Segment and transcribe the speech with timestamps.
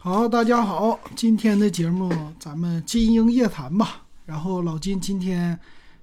[0.00, 4.06] 好，大家好，今天的节目咱们金鹰夜谈吧。
[4.26, 5.58] 然后老金今天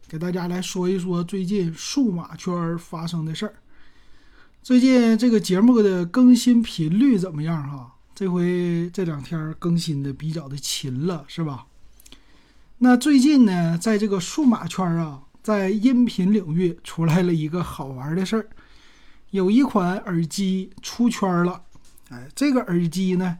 [0.06, 3.55] 给大家来说一说最近数码圈发生的事儿。
[4.62, 7.94] 最近这个节目的更新频率怎么样哈？
[8.13, 11.66] 这回这两天更新的比较的勤了，是吧？
[12.80, 18.50] 那最近呢，在这个数码圈啊，在音频领域出来了一个好玩的事儿，
[19.30, 21.62] 有一款耳机出圈了。
[22.09, 23.38] 哎，这个耳机呢？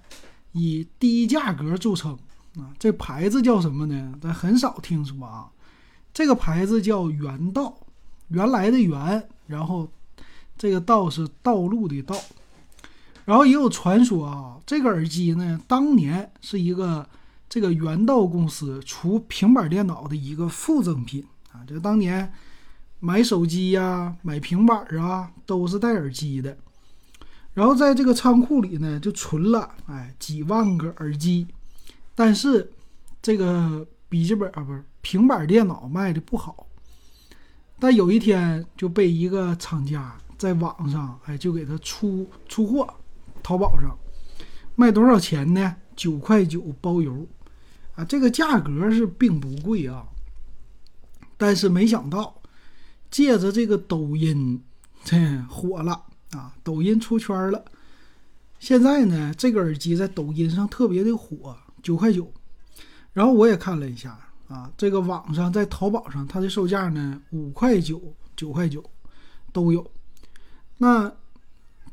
[0.58, 2.18] 以低价格著称
[2.58, 4.14] 啊，这牌子叫什么呢？
[4.22, 5.52] 咱很少听说啊。
[6.14, 7.78] 这个牌子叫原道，
[8.30, 9.90] 原来的原，然后
[10.58, 12.16] 这个道是道路的道。
[13.26, 17.06] 然后也有传说啊，这个耳机呢，当年是一个
[17.50, 21.66] 这个原道公司出平板电脑的一个附赠品啊。
[21.68, 22.32] 这当年
[23.02, 26.58] 买手机呀、买平板啊，都是带耳机的。
[27.56, 31.48] 然后在这个仓库里呢，就存了哎几万个耳机，
[32.14, 32.72] 但是
[33.22, 36.68] 这个笔记本啊不是平板电脑卖的不好，
[37.80, 42.94] 但有一天就被一个厂家在网上哎就给他出出货，
[43.42, 43.98] 淘宝上。
[44.76, 45.78] 卖多少钱呢？
[45.96, 47.26] 九块九包邮，
[47.96, 50.06] 啊这个价格是并不贵啊，
[51.38, 52.42] 但是没想到
[53.10, 54.62] 借着这个抖音
[55.06, 55.18] 这
[55.50, 56.04] 火了。
[56.32, 57.64] 啊，抖音出圈了，
[58.60, 62.32] 现在呢，这个耳机在抖音上特别的火，九块九。
[63.14, 68.02] 然后我也看了一下啊，这个网上在淘宝上它的售价呢，五块九、
[68.36, 68.84] 九块九
[69.54, 69.90] 都有。
[70.78, 71.12] 那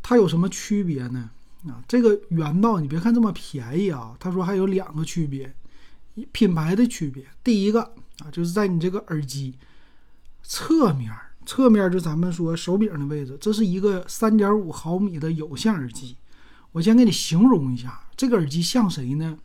[0.02, 1.30] 它有什么区别呢？
[1.69, 5.55] 啊，这个原道你别看这么便宜啊，他说还有两个区别，
[6.33, 7.24] 品牌的区别。
[7.44, 7.83] 第一个
[8.19, 9.55] 啊，就是在你这个耳机
[10.42, 11.12] 侧面。
[11.44, 16.16] 侧面就咱们说手柄的位置，这是一个三点五毫米的有线耳机。
[16.72, 19.38] 我先给你形容一下，这个耳机像谁呢？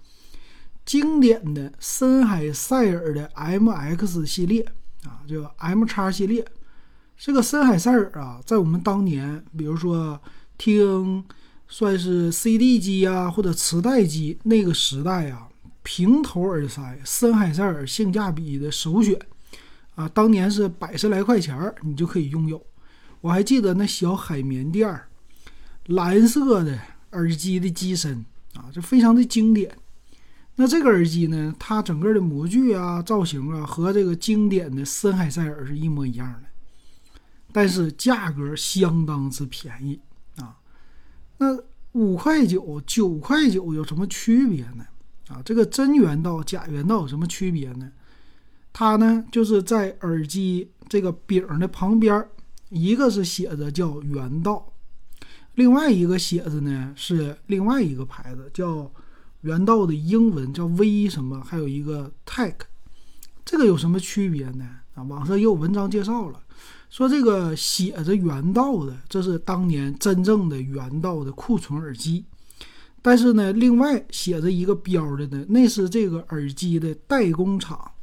[0.85, 4.65] 经典的森海塞尔的 MX 系列
[5.03, 6.45] 啊，叫 M 叉系列。
[7.17, 10.21] 这个森海塞尔啊，在我们当年，比如说
[10.57, 11.23] 听
[11.67, 15.49] 算是 CD 机啊或者磁带机那个时代啊，
[15.83, 19.19] 平头耳塞森海塞尔性价比的首选。
[19.97, 22.63] 啊，当年是百十来块钱儿，你就可以拥有。
[23.19, 25.07] 我还记得那小海绵垫儿，
[25.87, 26.79] 蓝色的
[27.13, 29.75] 耳机的机身啊，这非常的经典。
[30.55, 36.47] 那这个耳机呢，它整个的模具啊、造型啊，和这个经典的森海塞尔是一模一样的，
[37.51, 39.99] 但是价格相当之便宜
[40.35, 40.57] 啊。
[41.39, 41.57] 那
[41.93, 44.85] 五块九、九块九有什么区别呢？
[45.29, 47.91] 啊，这个真原道、假原道有什么区别呢？
[48.79, 52.23] 它呢，就是在耳机这个柄的旁边，
[52.69, 54.71] 一个是写着叫原道，
[55.55, 58.91] 另外一个写着呢是另外一个牌子叫
[59.41, 62.53] 原道的英文叫 V 什么，还有一个 Tech，
[63.43, 64.69] 这个有什么区别呢？
[64.93, 66.39] 啊，网上也有文章介绍了，
[66.91, 72.25] 说这个写着原道的，这是当年真正的原道的库存耳机，
[73.01, 77.93] 但是呢，另外写着一个标的呢，那是这个耳机的代工厂。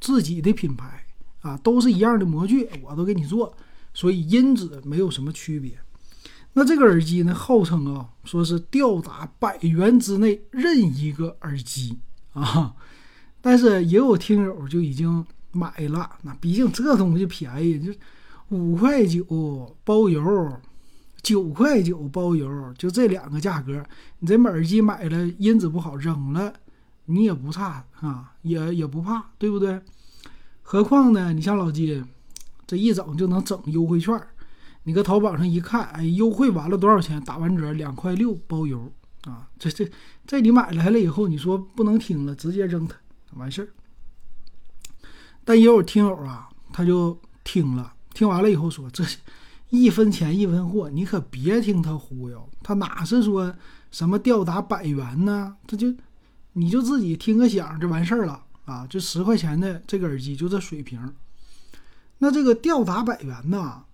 [0.00, 1.04] 自己的品牌
[1.42, 3.54] 啊，都是一样的模具，我都给你做，
[3.92, 5.78] 所以音质没有什么区别。
[6.52, 11.98] 那这个耳机呢，号称啊，说是吊打百元之内任一个耳机
[12.32, 12.74] 啊，
[13.40, 16.10] 但是也有听友就已经买了。
[16.22, 17.92] 那毕竟这东西便宜，就
[18.48, 20.60] 五块九包邮，
[21.22, 23.84] 九块九包邮，就这两个价格，
[24.18, 26.52] 你这耳机买了，音质不好扔了。
[27.10, 29.80] 你也不差啊，也也不怕，对不对？
[30.62, 32.04] 何况呢，你像老金，
[32.66, 34.18] 这一整就能整优惠券。
[34.84, 37.20] 你搁淘宝上一看，哎，优惠完了多少钱？
[37.22, 38.90] 打完折两块六包邮
[39.24, 39.48] 啊！
[39.58, 39.90] 这这
[40.26, 42.94] 这你买来了以后，你说不能听了，直接扔它
[43.34, 43.68] 完事儿。
[45.44, 49.04] 但也有听友啊，他就听了，听完了以后说：“这
[49.70, 53.54] 一分钱一分货，你可别听他忽悠，他哪是说
[53.90, 55.56] 什么吊打百元呢？
[55.66, 55.92] 他就。”
[56.54, 58.86] 你就自己听个响就完事儿了啊！
[58.88, 61.12] 就十块钱的这个耳机就这水平，
[62.18, 63.84] 那这个吊打百元呢？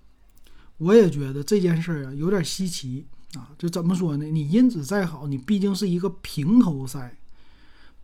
[0.78, 3.50] 我也觉得这件事儿啊有点稀奇啊！
[3.58, 4.24] 就怎么说呢？
[4.24, 7.16] 你音质再好，你毕竟是一个平头塞，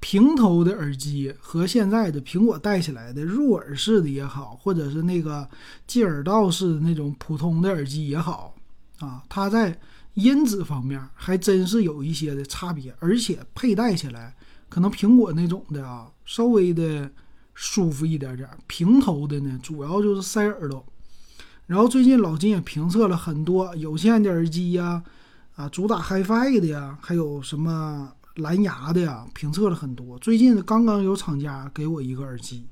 [0.01, 5.49] 平头的耳机和现在的苹果带起来的入耳式的也好，或者是那个
[5.87, 8.55] 进耳道式的那种普通的耳机也好
[9.01, 9.79] 啊，它在
[10.15, 14.35] 音质方面还真是有一些的差别，而且佩戴起来。
[14.73, 17.11] 可能苹果那种的啊，稍微的
[17.53, 18.49] 舒服一点点。
[18.67, 20.83] 平头的呢，主要就是塞耳朵。
[21.67, 25.03] 然后最近老金也评测了很多有线的耳机呀，
[25.57, 30.19] 啊，主打 HiFi 的呀，还有什么蓝牙的呀，评测了很多。
[30.21, 32.67] 最近刚刚有厂家给我一个耳机，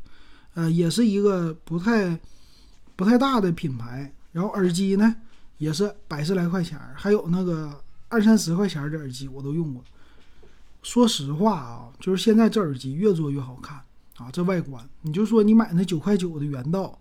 [0.54, 2.18] 呃，也是一个不太
[2.96, 5.14] 不太大的品牌，然后耳机呢
[5.58, 9.84] 也是百十来块钱，还有那个二三十块钱的耳机我都用过。
[10.82, 13.78] 说实话啊，就是现在这耳机越做越好看
[14.16, 16.98] 啊，这外观，你就说你买那九块九的原道，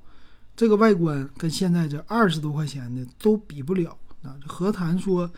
[0.55, 5.31] 这个外观跟现在这二十多块钱的都比不了啊，何谈说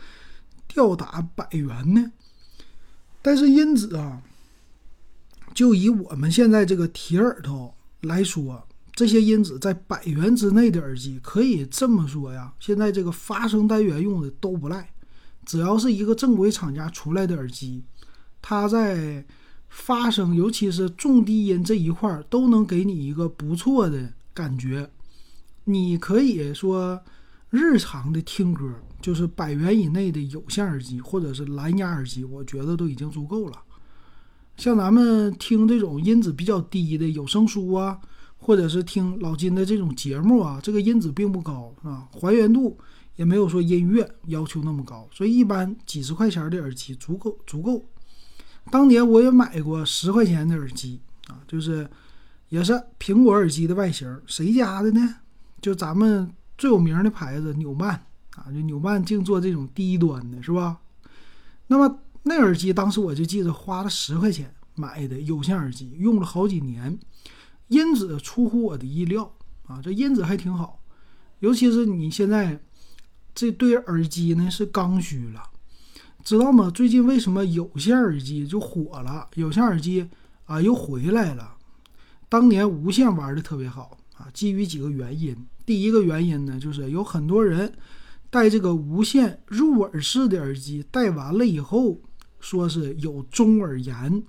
[0.66, 2.10] 吊打百元呢？
[3.20, 4.20] 但是因此啊，
[5.54, 14.90] 就以我们现在这个铁耳朵来说，这些因子在百元之内的耳机，可以这么说呀，现在这个发声单元用的都不赖，
[15.46, 17.84] 只要是一个正规厂家出来的耳机。
[18.42, 19.24] 它在
[19.68, 24.90] 发声，尤其是重低音这一块儿，都能给你一个不错的感觉。
[25.64, 27.00] 你可以说，
[27.48, 33.62] 日常的听歌，就是百元以内的有线耳机或者是蓝牙耳机，我觉得都已经足够了。
[34.56, 37.98] 像咱们听这种音质比较低的有声书啊，
[38.36, 42.76] 或者是听老金的这种节目啊，这个音质并不高啊，还原度
[43.16, 47.82] 也没有说音乐要求那么高，所以一般几十块钱的耳机足够足够。
[48.70, 51.88] 当年我也买过十块钱的耳机啊，就是
[52.48, 55.16] 也是苹果耳机的外形，谁家的呢？
[55.60, 57.90] 就咱们最有名的牌子纽曼
[58.36, 60.78] 啊，就纽曼净做这种低端的，是吧？
[61.66, 66.98] 那么那耳机当时我就记得花了十块钱买的有线耳机，用了好几年，
[67.68, 69.32] 音质出乎我的意料
[69.66, 70.80] 啊，这音质还挺好，
[71.40, 72.60] 尤其是你现在
[73.34, 75.42] 这对耳机呢是刚需了。
[76.24, 76.70] 知道吗？
[76.70, 79.26] 最近为什么有线耳机就火了？
[79.34, 80.08] 有线耳机
[80.44, 81.56] 啊又回来了。
[82.28, 85.36] 当年无线玩的特别好啊，基于几个原因。
[85.66, 87.72] 第一个原因呢，就是有很多人
[88.30, 92.00] 戴这个无线入耳式的耳机，戴完了以后
[92.38, 94.22] 说是有中耳炎。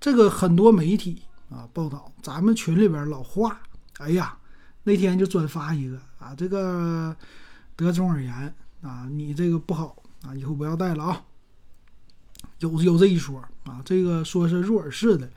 [0.00, 3.60] 这个很多媒体啊报道，咱们群里边老话，
[3.98, 4.36] 哎呀，
[4.82, 7.16] 那天就转发一个啊，这个
[7.76, 9.99] 得中耳炎啊，你这个不好。
[10.22, 11.24] 啊，以后不要戴了啊！
[12.58, 15.30] 有有这一说啊，这个说是入耳式的，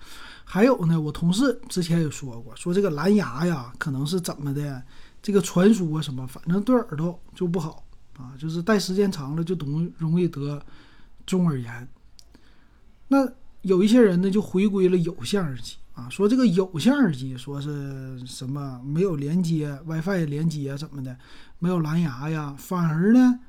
[0.43, 4.83] 还有呢，我同事之前也说过，说这个蓝牙呀，可能是怎么的，
[5.21, 7.85] 这个传输啊什么，反正对耳朵就不好
[8.17, 10.61] 啊，就是戴时间长了就容容易得
[11.25, 11.87] 中耳炎。
[13.07, 13.25] 那
[13.61, 21.17] 有一些人呢，就回归了有线耳机啊，说这个有线耳机说是什么没有连接 WiFi 连接怎么的，
[21.59, 23.39] 没有蓝牙呀，反而呢。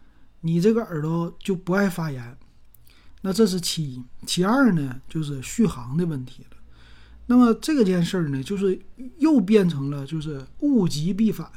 [0.46, 2.37] 你这个耳朵就不爱发炎，
[3.23, 4.05] 那这是其一。
[4.26, 6.56] 其二呢，就是续航的问题了。
[7.25, 8.79] 那么这个件事儿呢，就是
[9.17, 11.50] 又变成了就是物极必反，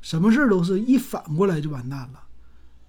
[0.00, 2.22] 什么事儿都是一反过来就完蛋了。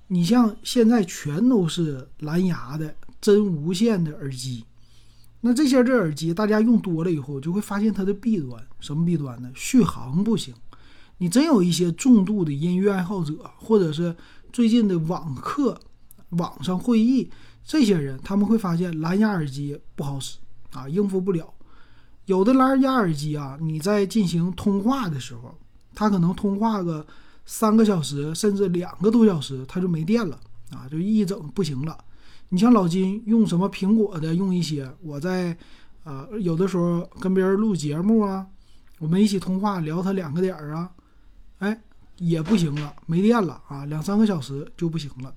[0.10, 4.64] 你像现在全都是蓝牙的真无线的耳机，
[5.40, 8.64] 那这些这耳机大家用多了以后，就会发现它的弊端。
[8.80, 9.52] 什么弊端呢？
[9.56, 10.54] 续航不行。
[11.18, 14.16] 你真有一些重度的音乐爱好者，或者是。
[14.52, 15.80] 最近的网课、
[16.32, 17.30] 网上会议，
[17.64, 20.38] 这些人他们会发现蓝牙耳机不好使
[20.74, 21.54] 啊，应付不了。
[22.26, 25.58] 有的蓝牙耳机啊，你在进行通话的时候，
[25.96, 27.06] 它可能通话个
[27.46, 30.38] 三个小时，甚至两个多小时，它就没电了
[30.72, 31.98] 啊，就一整不行了。
[32.50, 35.58] 你像老金用什么苹果的，用一些，我在
[36.04, 38.46] 呃有的时候跟别人录节目啊，
[39.00, 40.92] 我们一起通话聊他两个点儿啊，
[41.60, 41.82] 哎。
[42.22, 45.34] 也不行了，没电了啊，两三个小时就不行了。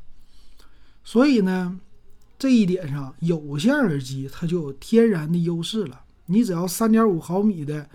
[1.02, 1.80] 所以呢，
[2.38, 6.02] 这一点上，有线耳机它就有天然的优势了。
[6.26, 7.88] 你只要三点五毫米的，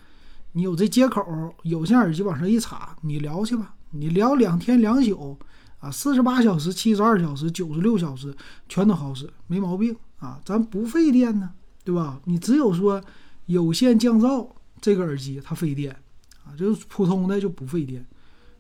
[0.54, 5.38] 你有这接口，有线耳机往上一插，你聊去吧，你聊两天两宿
[5.80, 8.36] 啊，四十八小时、七十二小时、九十六小时，
[8.68, 10.42] 全都好使，没毛病啊。
[10.44, 11.52] 咱不费电呢，
[11.84, 12.20] 对吧？
[12.26, 13.00] 你只有说
[13.46, 14.50] 有线降噪
[14.82, 15.96] 这个耳机它费电
[16.44, 18.04] 啊，就是普通的就不费电。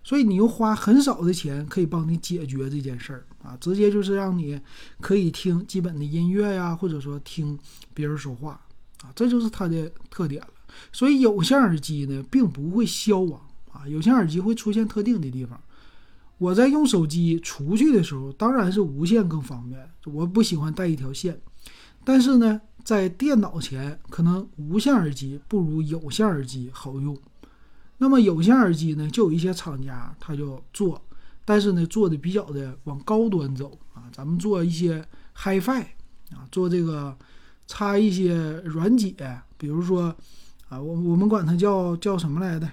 [0.03, 4.59] 所以你又花很少的钱可以帮你解决这件事儿啊，直接就是让你
[4.99, 7.57] 可以听基本的音乐呀，或者说听
[7.93, 8.59] 别人说话
[9.03, 10.49] 啊，这就是它的特点了。
[10.91, 13.39] 所以有线耳机呢，并不会消亡
[13.71, 15.59] 啊，有线耳机会出现特定的地方。
[16.37, 21.39] 我在用手机出去的时候，当然是无线更方便，我不喜欢带一条线。
[22.05, 27.15] 但是呢，在电脑前，可能无线耳机不如有线耳机好用。
[27.99, 31.01] 那么有线耳机呢，就有一些厂家他就做，
[31.45, 35.83] 但是呢做的比较的往高端走啊，咱们做一些 HiFi
[36.31, 37.15] 啊，做这个
[37.67, 40.15] 插一些软解，比如说
[40.69, 42.71] 啊，我我们管它叫叫什么来的，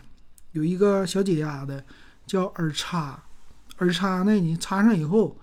[0.53, 1.85] 有一个小解压的
[2.25, 3.21] 叫耳插，
[3.79, 5.37] 耳插呢你插上以后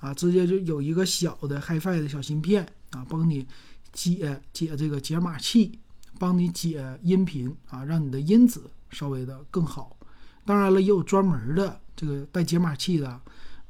[0.00, 3.46] 啊，直接就有一个小的 HiFi 的小芯片啊，帮你
[3.92, 5.78] 解解这个解码器，
[6.18, 9.96] 帮你解音频啊，让你的音质稍微的更好。
[10.44, 13.20] 当然了，也有专门的这个带解码器的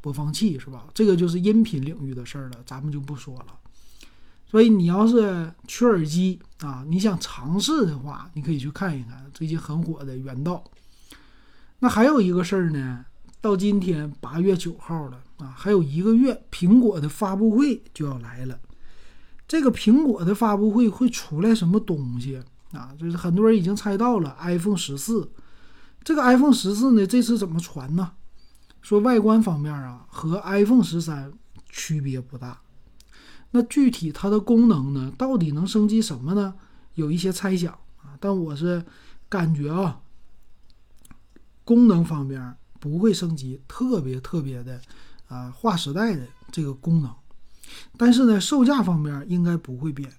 [0.00, 0.86] 播放器，是吧？
[0.94, 3.46] 这个就是音频领域的事儿了，咱们就不说了。
[4.46, 10.64] 所以你要是缺耳机啊，你想尝试的话，你可以去看一看最近很火的原道。
[11.80, 13.04] 那还有一个事儿呢，
[13.40, 18.58] 到今天八月九号了啊，还有一个月，苹果的发布会就要来了。
[19.46, 22.94] 这个苹果的发布会会出来什么东西啊？
[22.98, 25.30] 就是很多人已经猜到了，iPhone 十四。
[26.02, 28.12] 这个 iPhone 十四呢，这次怎么传呢？
[28.80, 31.32] 说外观方面啊，和 iPhone 十三
[31.68, 32.60] 区别不大。
[33.50, 35.12] 那具体它的功能呢？
[35.18, 36.54] 到底能升级什么呢？
[36.94, 38.84] 有一些猜想啊，但我是
[39.28, 40.00] 感觉啊，
[41.64, 44.80] 功能方面不会升级特别特别的
[45.28, 47.14] 啊划时代的这个功能，
[47.98, 50.10] 但是呢，售价方面应该不会变。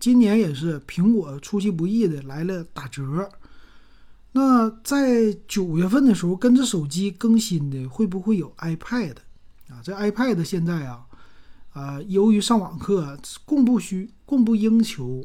[0.00, 3.30] 今年也是苹果出其不意的来了打折。
[4.32, 9.16] 那在九月份的时候，跟着手机更新的会不会有 iPad
[9.68, 9.80] 啊？
[9.84, 11.06] 这 iPad 现在啊。
[11.72, 15.22] 啊，由于上网课供不需供不应求，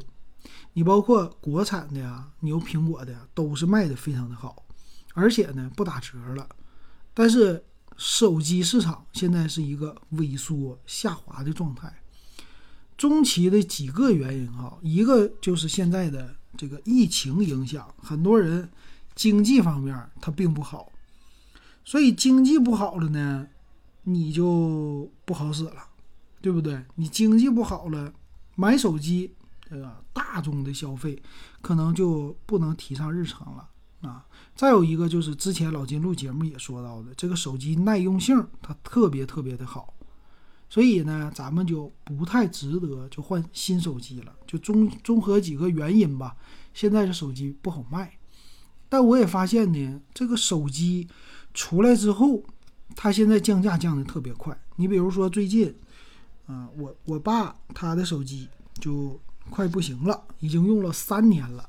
[0.74, 4.64] 你包括国产的呀，你有苹果的呀，都是卖的非常的好，
[5.14, 6.48] 而且呢不打折了。
[7.12, 7.64] 但是
[7.96, 11.92] 手机市场现在是一个萎缩下滑的状态，
[12.96, 18.68] 中期的几个原因哈，一个就是现在的这个疫情影响，很多人
[19.14, 20.92] 经济方面它并不好，
[21.84, 23.46] 所以经济不好了呢，
[24.04, 25.88] 你就不好使了。
[26.42, 26.80] 对不对？
[26.94, 28.12] 你经济不好了，
[28.54, 29.32] 买手机，
[29.68, 31.20] 这个大众的消费
[31.60, 33.68] 可能就不能提上日程了
[34.08, 34.24] 啊。
[34.54, 39.92] 再有一个就是之前老金录节目也说到的，这个手机耐用性它特别特别的好，
[40.68, 44.32] 所以呢，咱们就不太值得就换新手机了。
[44.46, 46.36] 就综综合几个原因吧，
[46.74, 48.18] 现在这手机不好卖。
[48.88, 51.08] 但我也发现呢，这个手机
[51.54, 52.42] 出来之后，
[52.94, 54.56] 它现在降价降的特别快。
[54.76, 55.74] 你比如说最近。
[56.46, 59.20] 啊，我我爸他的手机就
[59.50, 61.68] 快不行了，已经用了三年了，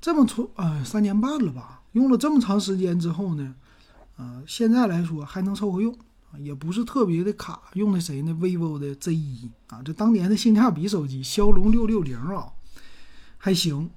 [0.00, 1.80] 这么长啊，三年半了吧？
[1.92, 3.54] 用了这么长时间之后呢，
[4.16, 5.96] 啊，现在来说还能凑合用，
[6.38, 7.62] 也不是特别的卡。
[7.74, 12.52] 用的谁呢？vivo 的 Z 一啊，这当年的性价比手机，骁龙六六零啊，
[13.38, 13.90] 还行。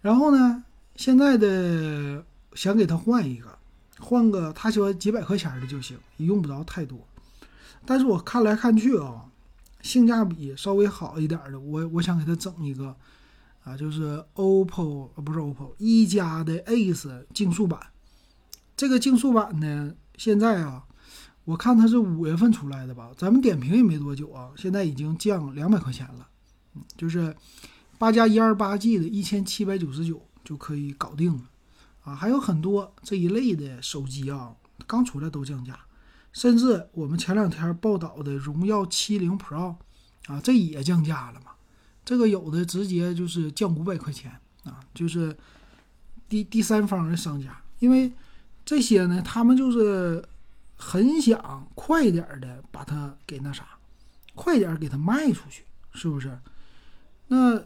[0.00, 0.64] 然后呢，
[0.96, 3.58] 现在的想给他换一个，
[3.98, 6.98] 换个他说几百块钱的就行，也用不着太多。
[7.84, 9.30] 但是我看来看去啊，
[9.80, 12.96] 性价比稍微好一点的，我我想给他整一个，
[13.64, 17.80] 啊，就是 OPPO 啊，不是 OPPO，一加的 Ace 竞速版。
[18.76, 20.84] 这个竞速版呢，现在啊，
[21.44, 26.28] 我看它是五月份出来的吧，咱们点评也没多久啊，现在已经降两百块钱了，
[26.74, 27.34] 嗯，就是
[27.98, 31.42] 八加一二八 G 的一千七百九十九就可以搞定了，
[32.04, 34.52] 啊，还有很多这一类的手机啊，
[34.86, 35.78] 刚出来都降价。
[36.32, 39.76] 甚至我们前两天报道的荣耀七零 Pro，
[40.26, 41.52] 啊，这也降价了嘛？
[42.04, 44.32] 这个有的直接就是降五百块钱
[44.64, 45.36] 啊，就是
[46.28, 48.10] 第第三方的商家，因为
[48.64, 50.24] 这些呢，他们就是
[50.82, 53.66] 很想快点的把它给那啥，
[54.34, 56.36] 快点给它卖出去，是不是？
[57.28, 57.62] 那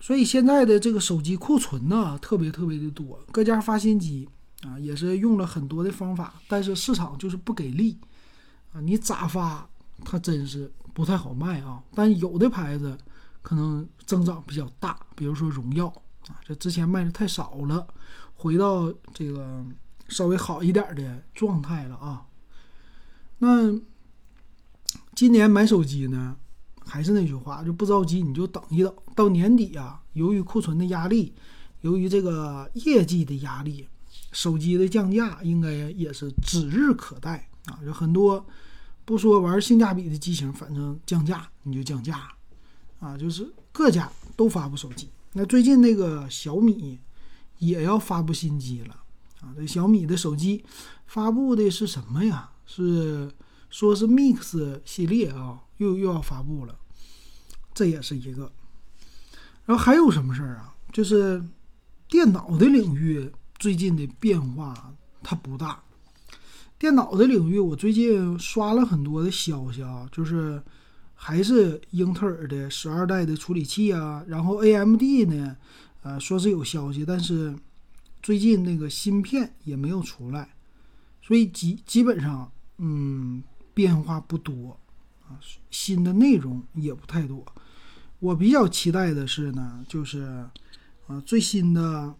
[0.00, 4.28] 所以现在的这个手机库存呢，特别特别的多，各家发新机。
[4.66, 7.98] 啊，也是用了很多的方法，但是市场就是不给力
[8.72, 8.80] 啊！
[8.80, 9.68] 你咋发，
[10.06, 11.82] 它真是不太好卖啊。
[11.94, 12.96] 但有的牌子
[13.42, 15.88] 可能增长比较大，比如说荣耀
[16.28, 17.86] 啊，这之前卖的太少了，
[18.36, 19.62] 回到这个
[20.14, 22.26] 稍微好一点的状态了啊。
[23.38, 23.72] 那
[25.14, 26.36] 今年买手机呢，
[26.86, 31.34] 还是那句话，就不着急，你就等一等，到年底啊，由于库存的压力，
[31.80, 33.88] 由于这个业绩的压力。
[34.30, 37.78] 手机的降价应该也是指日可待啊！
[37.84, 38.44] 有很多
[39.04, 42.28] 不说玩性价比的机型，反正降价你就降价
[42.98, 43.16] 啊！
[43.16, 45.08] 就是各家都发布手机。
[45.32, 46.98] 那最近那个小米
[47.58, 49.03] 也要发布新机了
[49.44, 49.54] 啊！
[49.56, 50.64] 这小米的手机
[51.06, 52.50] 发布的是什么呀？
[52.66, 53.30] 是
[53.68, 56.74] 说是 Mix 系列啊，又又要发布了，
[57.74, 58.50] 这也是一个。
[59.66, 60.74] 然后还有什么事儿啊？
[60.92, 61.44] 就是
[62.08, 63.30] 电脑的领域。
[63.56, 65.80] 最近的变化它不大，
[66.76, 70.62] 电脑的领域我最近刷了很多的消息啊，就是
[71.14, 75.56] 还是英特尔的十二代的处理器啊，然后 AMD 呢，
[76.02, 77.54] 呃说是有消息，但是
[78.24, 80.48] 最近那个芯片也没有出来，
[81.20, 83.42] 所以基基本上嗯
[83.74, 84.80] 变化不多
[85.28, 85.36] 啊，
[85.70, 87.44] 新的内容也不太多，
[88.20, 90.42] 我比较期待的是呢，就是
[91.06, 92.14] 呃最新的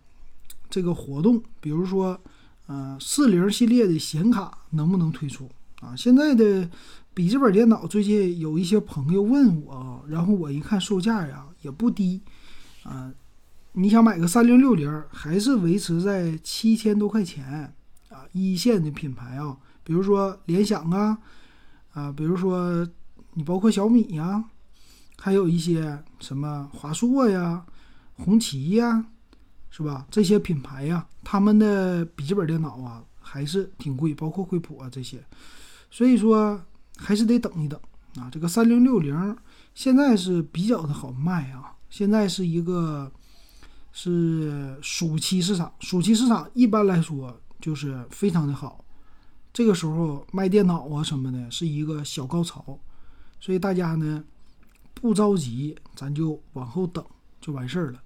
[0.68, 2.20] 这个活动，比如说
[2.66, 5.96] 呃四零系列的显卡能不能推出啊？
[5.96, 6.68] 现在的
[7.14, 12.20] 笔记本电脑最近有一些朋友问我，然后我一看售价呀也不低
[12.82, 13.10] 啊，
[13.74, 17.72] 你想买个三零六零，还是维持在七千多块钱
[18.08, 18.24] 啊？
[18.32, 21.18] 一线的品牌啊，比如说联想啊，
[21.92, 22.88] 啊，比如说
[23.34, 24.44] 你包括小米呀。
[25.16, 27.64] 还有一些什么华硕呀、
[28.16, 29.06] 红旗呀，
[29.70, 30.06] 是吧？
[30.10, 35.24] 这些品牌呀，他们的笔记本电脑啊还是挺贵，包括惠普啊这些，
[35.90, 36.60] 所以说
[36.98, 37.80] 还是得等一等
[38.16, 38.28] 啊。
[38.30, 39.34] 这个三零六零
[39.74, 43.10] 现在是比较的好卖啊，现在是一个
[43.94, 48.84] 是暑期市场，暑期市场一般来说就是非常的好，
[49.54, 52.78] 这个时候卖电脑啊什么的是一个小高潮，
[53.40, 54.22] 所以大家呢。
[55.00, 57.04] 不着急，咱就往后等
[57.38, 58.02] 就完事儿了，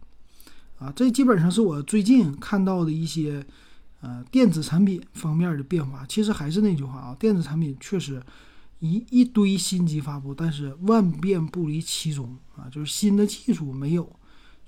[0.78, 3.46] 啊，这基本上是我最近看到的一些，
[4.00, 6.04] 呃，电子产品方面的变化。
[6.08, 8.20] 其实还是那句话啊，电子产品确实
[8.80, 14.17] 一一堆新机发布，但是万变不离其宗啊，就是新的技术没有，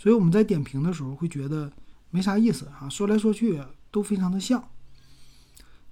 [0.00, 1.71] 所以我们在点评的时候会觉得
[2.09, 4.66] 没啥意思啊，说来说去都非常的像。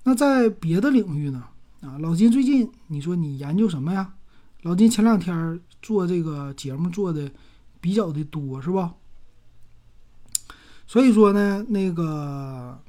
[0.04, 1.44] 那在别的领域呢？
[1.82, 4.14] 啊，老金最近你说你研究什么呀？
[4.62, 7.30] 老金前两天做这个节目做的
[7.82, 8.94] 比较的多，是吧？
[10.86, 12.82] 所以说呢，那个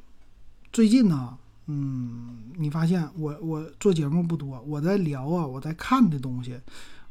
[0.72, 6.58] 最近呢，嗯，你发现我我做节目不多，我在聊啊，我在看的东西，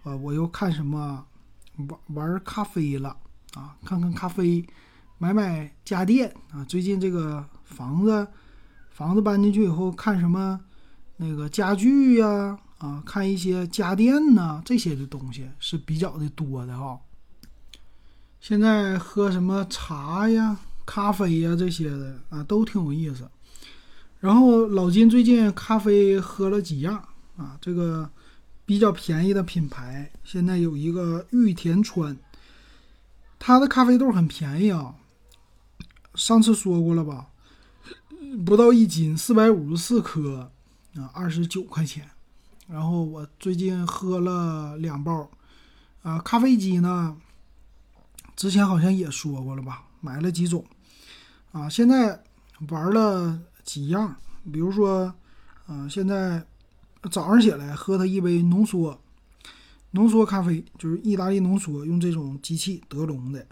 [0.04, 1.26] 呃，我又看什么
[1.76, 3.14] 玩玩咖啡了
[3.54, 4.66] 啊，看看咖啡，
[5.18, 6.64] 买买家电啊。
[6.64, 8.26] 最近这个房子
[8.90, 10.60] 房子搬进去以后，看什么
[11.16, 12.58] 那个家具呀。
[12.78, 16.96] 啊，看一些家电呐，这些的东西是比较的多的哈。
[18.40, 23.28] 现在喝什么茶呀、咖啡呀这些的啊，都挺有意思。
[24.20, 27.02] 然后老金最近咖啡喝了几样
[27.36, 28.08] 啊，这个
[28.64, 32.16] 比较便宜的品牌，现在有一个玉田川，
[33.38, 34.94] 它的咖啡豆很便宜啊。
[36.14, 37.28] 上次说过了吧，
[38.44, 40.50] 不到一斤，四百五十四克
[40.96, 42.08] 啊，二十九块钱。
[42.66, 45.30] 然后我最近喝了两包，
[46.02, 47.16] 啊，咖啡机呢，
[48.36, 50.64] 之前好像也说过了吧，买了几种，
[51.52, 52.22] 啊，现在
[52.68, 54.16] 玩了几样，
[54.52, 55.14] 比如说，
[55.66, 56.44] 啊，现在
[57.10, 59.00] 早上起来喝它一杯浓缩，
[59.92, 63.46] 浓缩咖啡，就是意大利浓缩，用这种机器德龙的，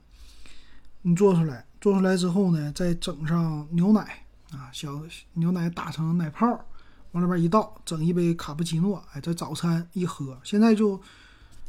[1.02, 5.02] 你做出来，做出来之后呢，再整上牛奶，啊，小
[5.34, 6.64] 牛奶打成奶泡。
[7.12, 11.00] 往里边一倒，整一杯卡布奇诺，哎，这早餐一喝，现在就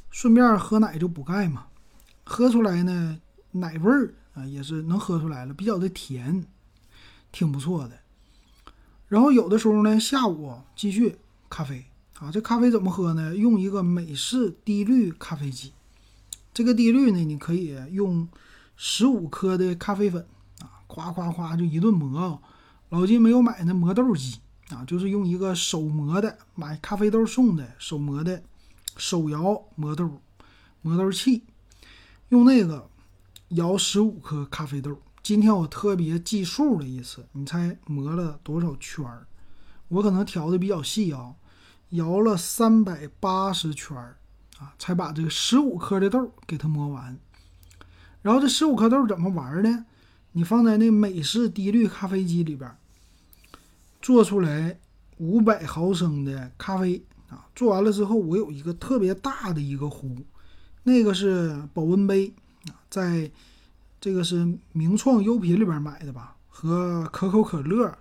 [0.09, 1.67] 顺便喝奶就补钙嘛。
[2.25, 3.17] 喝出来呢，
[3.51, 6.43] 奶味儿啊也是能喝出来了，比较的甜，
[7.31, 7.97] 挺不错的。
[9.07, 11.17] 然后有的时候呢，下午继续
[11.49, 11.85] 咖啡
[12.19, 13.35] 啊，这咖啡怎么喝呢？
[13.35, 15.73] 用一个美式低滤咖啡机，
[16.53, 18.27] 这个低滤呢，你可以用
[18.75, 20.25] 十五克的咖啡粉
[20.61, 22.41] 啊，夸夸夸就一顿磨。
[22.89, 24.39] 老金没有买那磨豆机。
[24.69, 28.43] 啊，就是用一个手磨的，买咖啡豆送的手磨的
[28.97, 30.19] 手摇磨豆
[30.81, 31.43] 磨豆器，
[32.27, 32.89] 用那个
[33.51, 34.99] 摇十五颗咖啡豆。
[35.23, 39.25] 今天我特别计数了一次，你猜磨了多少圈儿？
[39.87, 41.33] 我可能调的比较细啊，
[41.89, 44.17] 摇了三百八十圈儿
[44.59, 47.17] 啊，才把这个十五颗的豆给它磨完。
[48.21, 49.85] 然后这十五颗豆怎么玩呢？
[50.33, 52.69] 你放在那美式滴滤咖啡机里边。
[53.99, 54.79] 做出来
[55.17, 57.47] 五百毫升的咖啡啊！
[57.55, 60.15] 做完了之后，我有一个特别大的一个壶，
[60.83, 62.31] 那个是保温杯
[62.67, 63.29] 啊，在
[63.99, 67.97] 这个是名创优品里边买的吧，和可口可乐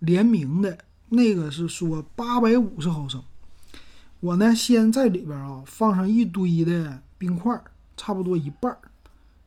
[0.00, 0.76] 联名的
[1.08, 3.22] 那个是说八百五十毫升。
[4.20, 7.62] 我呢，先在里边啊放上一堆的冰块，
[7.96, 8.78] 差不多一半儿，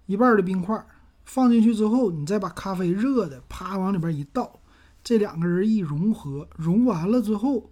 [0.06, 0.86] 一半儿的冰块
[1.26, 4.60] 放进去之后，你再把咖啡热的啪往里边一倒。
[5.04, 7.70] 这两个人一融合，融完了之后，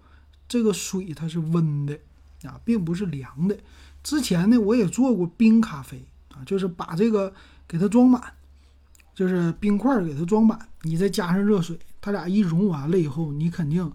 [0.48, 2.00] 这个水它是温的
[2.44, 3.58] 啊，并不是凉的。
[4.04, 7.34] 之前呢，我也做过冰咖啡啊，就是把这个
[7.68, 8.22] 给它装满，
[9.14, 13.92] 就是冰块给它装满，你再加上热水，它俩一融完了以后，你肯定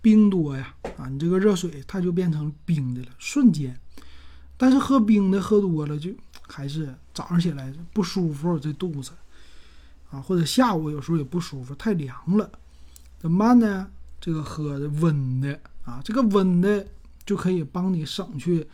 [0.00, 3.78] 冰多呀啊，你这个热水它就变成冰的了，瞬间。
[4.56, 6.10] 但是喝冰的喝多了，就
[6.48, 9.12] 还是早上起来不舒服，这肚子
[10.10, 12.50] 啊，或者下午有时候也不舒服，太凉了。
[13.18, 13.88] 怎么办呢？
[14.20, 16.86] 这个喝的温的啊，这个温的
[17.24, 18.66] 就可以帮你省去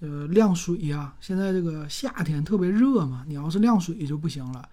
[0.00, 4.68] 呃，晾水呀，现在这个夏天特别热嘛，你要是晾水就不行了，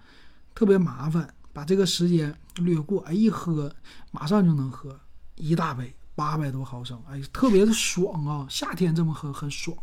[0.56, 1.34] 特别麻烦。
[1.52, 3.74] 把这个时间略过，哎，一喝
[4.12, 5.00] 马上就能喝
[5.36, 8.46] 一大杯，八百多毫升，哎，特别的爽啊！
[8.50, 9.78] 夏天这么喝很爽。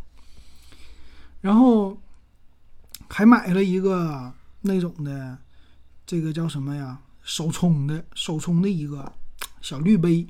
[1.41, 1.99] 然后
[3.09, 5.37] 还买了一个那种的，
[6.05, 6.99] 这个叫什么呀？
[7.21, 9.11] 手冲的，手冲的一个
[9.61, 10.25] 小滤杯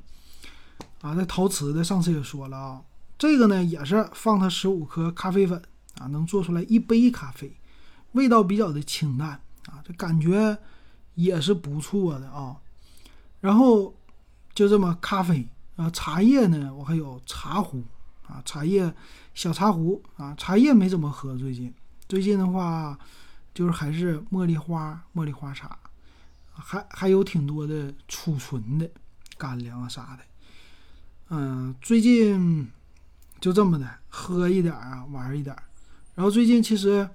[1.00, 1.84] 啊，那陶瓷的。
[1.84, 2.82] 上次也说了啊，
[3.16, 5.62] 这个呢也是放它十五克咖啡粉
[5.98, 7.56] 啊，能做出来一杯咖啡，
[8.12, 10.58] 味道比较的清淡啊，这感觉。
[11.18, 12.56] 也是不错的啊，
[13.40, 13.92] 然后
[14.54, 17.82] 就这么咖啡啊，茶叶呢，我还有茶壶
[18.28, 18.94] 啊，茶叶
[19.34, 20.00] 小茶壶。
[20.16, 21.74] 啊，茶叶没怎么喝最近，
[22.08, 22.96] 最近的话
[23.52, 25.76] 就是还是茉莉花茉莉花茶，
[26.52, 28.88] 还还有挺多的储存的
[29.36, 30.22] 干粮啊啥的，
[31.30, 32.70] 嗯，最近
[33.40, 35.56] 就这么的喝一点啊，玩一点，
[36.14, 37.10] 然后最近其实。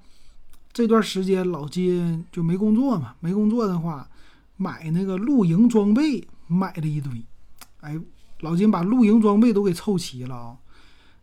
[0.73, 4.09] 这段时间老金就没工作嘛，没工作的话，
[4.57, 7.23] 买那个露营装备买了一堆，
[7.81, 7.99] 哎，
[8.39, 10.57] 老金把露营装备都给凑齐了啊，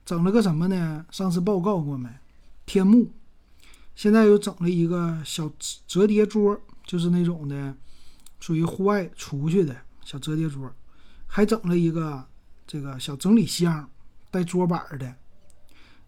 [0.04, 1.04] 整了个什么呢？
[1.10, 2.08] 上次报告过没？
[2.64, 3.10] 天幕，
[3.96, 5.50] 现在又整了一个小
[5.88, 7.74] 折叠桌，就是那种的，
[8.38, 10.72] 属于户外出去的小折叠桌，
[11.26, 12.24] 还整了一个
[12.68, 13.90] 这个小整理箱，
[14.30, 15.12] 带桌板的，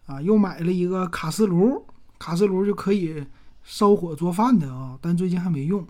[0.07, 1.85] 啊，又买了一个卡式炉。
[2.22, 3.26] 卡式炉就可以
[3.64, 5.85] 烧火做饭的啊，但最近还没用。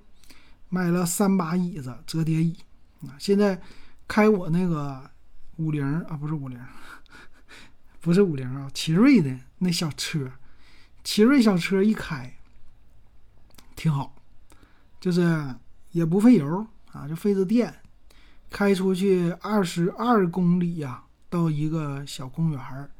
[0.70, 2.56] 买了三把椅子，折叠椅
[3.02, 3.12] 啊。
[3.18, 3.60] 现在
[4.08, 5.10] 开我那个
[5.56, 6.58] 五菱啊，不是五菱，
[8.00, 10.32] 不是五菱啊，奇瑞的那小车，
[11.04, 12.34] 奇瑞小车一开
[13.76, 14.16] 挺好，
[14.98, 15.54] 就是
[15.90, 17.82] 也不费油啊，就费着电，
[18.48, 22.90] 开出去二十二公里呀，到一个小公园儿。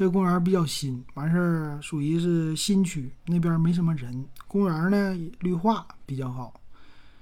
[0.00, 4.26] 这公园比较新，完事儿属于是新区，那边没什么人。
[4.48, 6.58] 公园呢绿化比较好，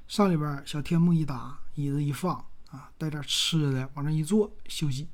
[0.06, 2.36] 上里边小天幕一搭，椅子一放
[2.70, 5.08] 啊，带点吃的往那一坐休息，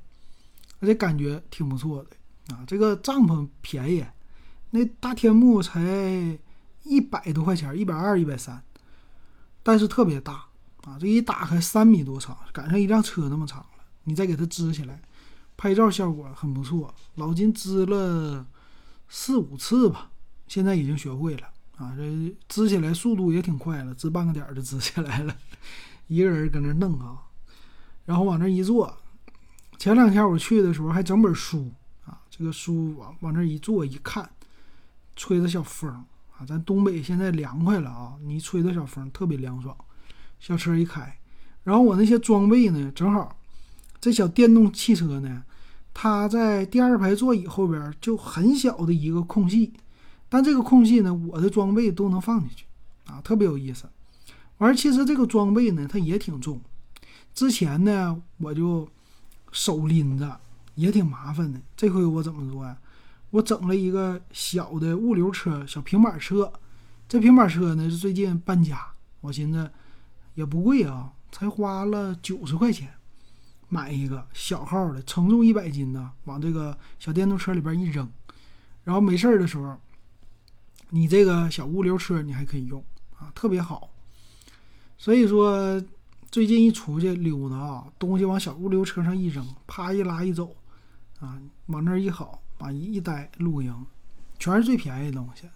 [0.79, 2.63] 而且感觉挺不错的啊。
[2.67, 4.05] 这个帐篷便宜，
[4.69, 5.81] 那大天幕才
[6.83, 8.61] 一百多块钱，一百二、一百三，
[9.63, 10.45] 但是特别大
[10.83, 15.01] 啊，这一打开三米多长，赶上一辆车那么长了，你再给它支起来。
[15.57, 18.45] 拍照效果很不错，老金支了
[19.07, 20.11] 四五次吧，
[20.47, 21.93] 现在已经学会了啊！
[21.95, 25.35] 这支起来速度也挺快了，支半个点儿就支起来了，
[26.07, 27.19] 一个人搁那弄啊，
[28.05, 28.97] 然后往那一坐。
[29.77, 31.71] 前两天我去的时候还整本书
[32.05, 34.29] 啊，这个书往往那一坐一看，
[35.15, 35.89] 吹着小风
[36.37, 39.75] 啊，咱东北现在凉快了啊，你吹着小风特别凉爽。
[40.37, 41.17] 小车一开，
[41.63, 43.37] 然后我那些装备呢，正好。
[44.05, 45.43] 这小电动汽车呢，
[45.91, 49.73] 它在第二排座椅后边就很小的一个空隙，
[50.29, 52.65] 但这个空隙呢，我的装备都能放进去，
[53.07, 53.89] 啊，特别有意思。
[54.59, 56.61] 完，其实这个装备呢，它也挺重。
[57.33, 58.87] 之前呢，我就
[59.51, 60.39] 手拎着，
[60.75, 61.59] 也挺麻烦的。
[61.75, 62.77] 这回我怎么做呀？
[63.31, 66.53] 我整了一个小的物流车，小平板车。
[67.09, 68.79] 这平板车呢，是最近搬家，
[69.21, 69.67] 我寻思
[70.35, 72.93] 也不贵啊，才花了九十块钱。
[73.69, 78.09] 买一个小号的，承重一百斤的，往这个小电动车里边一扔，
[78.83, 79.77] 然后没事儿的时候，
[80.89, 82.83] 你这个小物流车你还可以用
[83.17, 83.89] 啊，特别好。
[84.97, 85.83] 所以说
[86.31, 90.55] 最近一出去溜达啊，东西往小物流车上一扔，啪一拉一走，
[91.19, 93.85] 啊，往那儿一好，往一一待露营，
[94.39, 95.49] 全是最便宜的东西。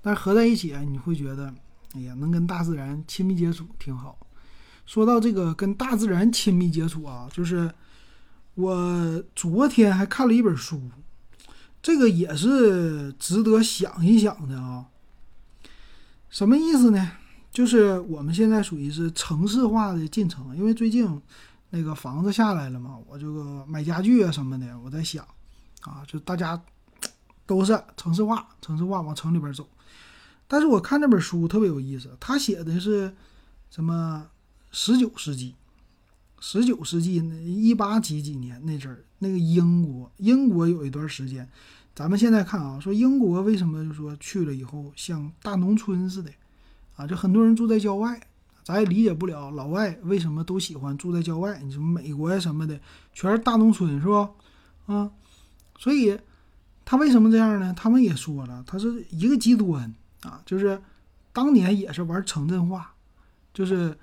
[0.00, 1.54] 但合在一起，你会觉得，
[1.94, 4.18] 哎呀，能跟大自然亲密接触，挺好。
[4.84, 7.72] 说到这个跟大自然亲密接触啊，就是
[8.54, 10.90] 我昨天还看了一本书，
[11.80, 14.86] 这个也是值得想一想的啊。
[16.28, 17.12] 什么意思呢？
[17.50, 21.20] 就是我们现在属于是城市化的进程，因为最近
[21.70, 25.26] 那个房子下来了嘛，我这个买家具啊什么的，我在想
[25.82, 26.60] 啊，就大家
[27.46, 29.66] 都是城市化，城市化往城里边走。
[30.48, 33.14] 但是我看那本书特别有意思，他写的是
[33.70, 34.26] 什么？
[34.74, 35.54] 十九世纪，
[36.40, 41.46] 十九世纪那一八几几年那阵儿，那个英国，英国有一段时间，
[41.94, 46.32] 咱们现在看啊，说英国为什么就说去了以后像大农村似的，
[46.96, 48.18] 啊，就很多人住在郊外，
[48.64, 51.60] 咱也理解不了老外为什么都喜欢住在郊外。
[51.62, 52.80] 你什么美国呀什么的，
[53.12, 54.30] 全是大农村是吧？
[54.86, 55.10] 啊，
[55.78, 56.18] 所以
[56.86, 57.74] 他为什么这样呢？
[57.76, 60.80] 他们也说了，他是一个极端啊，就是
[61.30, 62.94] 当年也是玩城镇化，
[63.52, 63.98] 就是。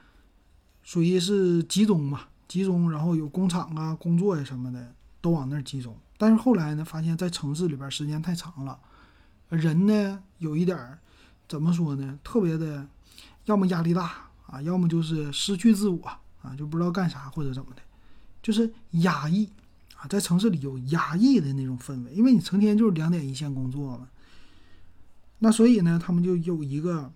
[0.89, 8.79] 属于是集中嘛，集中，然后有工厂啊、工作呀什么的都往那儿集中但是后来呢，发现在城市里边时间太长了，
[9.49, 10.97] 人呢有一点儿
[11.47, 12.17] 怎么说呢？
[12.23, 12.87] 特别的，
[13.45, 16.03] 要么压力大啊，要么就是失去自我
[16.41, 17.81] 啊，就不知道干啥或者怎么的，
[18.41, 18.73] 就是
[19.03, 19.47] 压抑
[19.95, 24.07] 啊，在城市里有压抑的那种氛围，因为你成天就是两点一线工作嘛。
[25.37, 27.11] 那所以呢，他们就有一个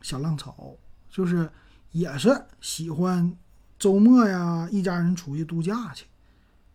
[0.00, 0.74] 小浪潮，
[1.10, 1.50] 就是
[1.92, 3.36] 也是喜欢
[3.78, 6.06] 周末呀，一家人出去度假去，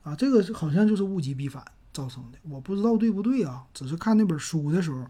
[0.04, 5.06] 啊，这个好像就是物极必反造成的，我不知道对不对啊，只是看那本书的时候，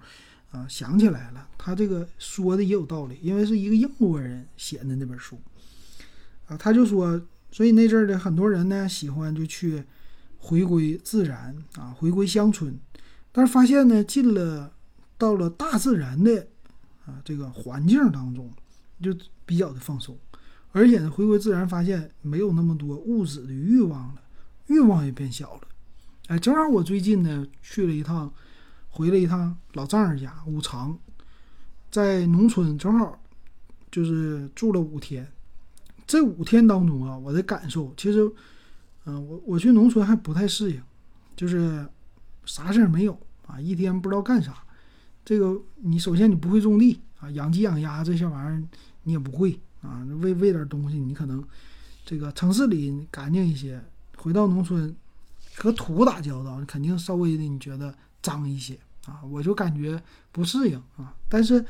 [0.51, 5.39] 啊，想起来了，他这个说的也有道理，因为是一个英国人写的那本书，
[6.47, 9.83] 啊，他就说，所以那阵儿的很多人呢，喜欢就去
[10.37, 12.77] 回归自然啊，回归乡村，
[13.31, 14.71] 但是发现呢，进了。
[15.17, 16.45] 到了大自然的
[17.05, 18.51] 啊这个环境当中，
[19.01, 20.17] 就比较的放松，
[20.71, 24.21] 而且呢，回归自然，发现没有那么多物质的欲望了，
[24.67, 25.61] 欲望也变小了。
[26.27, 28.33] 哎，正好我最近呢去了一趟，
[28.89, 30.97] 回了一趟老丈人家五常，
[31.91, 33.21] 在农村，正好
[33.91, 35.31] 就是住了五天。
[36.07, 38.31] 这五天当中啊，我的感受其实，
[39.05, 40.81] 嗯，我我去农村还不太适应，
[41.35, 41.87] 就是
[42.45, 44.63] 啥事儿没有啊，一天不知道干啥。
[45.23, 48.63] 这个你首先你不会种地养鸡养鸭这些玩意儿
[49.03, 51.43] 你也不会啊，喂喂点东西你可能
[52.05, 53.83] 这个城市里干净一些，
[54.17, 54.95] 回到农村
[55.55, 61.13] 和土打交道，肯定稍微的你觉得脏一些啊，我就感觉不适应啊。
[61.29, 61.65] 但是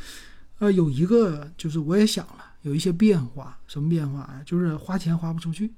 [0.59, 4.41] 呃有一个就是我也想了有一些变化，什么变化啊？
[4.45, 5.71] 就是花钱花不出去，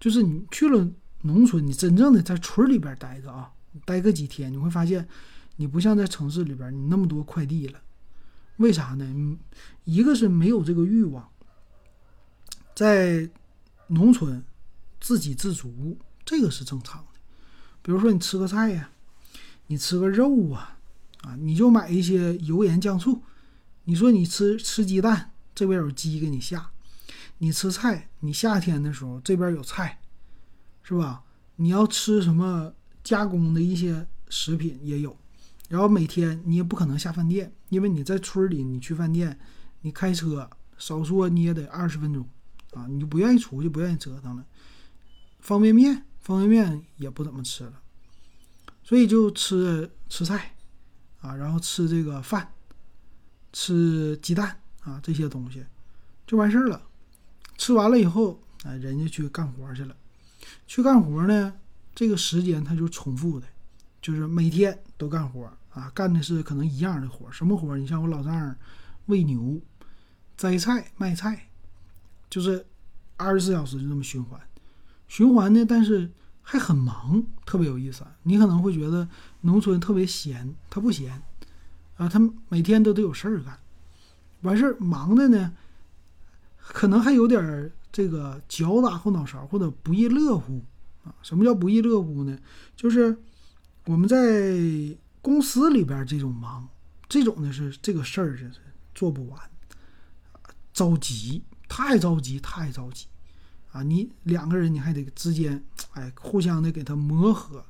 [0.00, 0.88] 就是你去了
[1.22, 3.50] 农村，你真正的在村里边待着啊，
[3.84, 5.06] 待个几天，你会发现。
[5.56, 7.78] 你不像在城市里边，你那么多快递了，
[8.56, 9.38] 为啥呢？
[9.84, 11.28] 一个是没有这个欲望，
[12.74, 13.28] 在
[13.88, 14.44] 农村
[15.00, 17.20] 自给自足，这个是正常的。
[17.82, 18.90] 比如说你吃个菜呀，
[19.66, 20.78] 你吃个肉啊，
[21.22, 23.22] 啊，你就买一些油盐酱醋。
[23.84, 26.70] 你说你吃吃鸡蛋，这边有鸡给你下；
[27.38, 29.98] 你吃菜，你夏天的时候这边有菜，
[30.84, 31.24] 是吧？
[31.56, 35.16] 你要吃什么加工的一些食品也有。
[35.72, 39.38] 然后每天你也不可能下饭店，因为你在村里，你去饭店，
[39.80, 42.28] 你开车少说你也得二十分钟，
[42.72, 44.44] 啊，你就不愿意出去，不愿意折腾了。
[45.40, 47.80] 方便面，方便面也不怎么吃了，
[48.84, 50.54] 所以就吃吃菜，
[51.22, 52.52] 啊，然后吃这个饭，
[53.54, 55.64] 吃鸡蛋啊这些东西
[56.26, 56.82] 就完事儿了。
[57.56, 59.96] 吃完了以后，哎，人家去干活去了，
[60.66, 61.54] 去干活呢，
[61.94, 63.46] 这个时间它就重复的，
[64.02, 65.50] 就是每天都干活。
[65.74, 67.76] 啊，干的是可能一样的活，什么活？
[67.78, 68.54] 你像我老丈人
[69.06, 69.58] 喂牛、
[70.36, 71.48] 摘菜、卖菜，
[72.28, 72.66] 就是
[73.16, 74.38] 二十四小时就这么循环，
[75.08, 76.10] 循环呢，但是
[76.42, 78.04] 还很忙，特别有意思。
[78.24, 79.08] 你可能会觉得
[79.40, 81.22] 农村特别闲，他不闲
[81.96, 83.58] 啊，他每天都得有事儿干，
[84.42, 85.54] 完事儿忙的呢，
[86.58, 90.62] 可能还有点这个脚打后脑勺或者不亦乐乎
[91.04, 91.14] 啊。
[91.22, 92.38] 什么叫不亦乐乎呢？
[92.76, 93.16] 就是
[93.86, 94.98] 我们在。
[95.22, 96.68] 公司里边这种忙，
[97.08, 98.54] 这种呢是这个事儿就是
[98.92, 99.40] 做不完，
[100.74, 103.06] 着急，太着急，太着急，
[103.70, 107.64] 啊，你两个人你还得之间，哎，互相的给他磨合，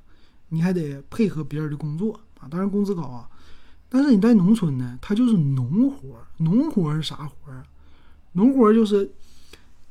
[0.48, 3.28] 你还得配合别人的工作啊，当然工资高啊，
[3.90, 7.62] 但是你在农村呢，它就是农活，农活是啥活啊？
[8.32, 9.12] 农活就是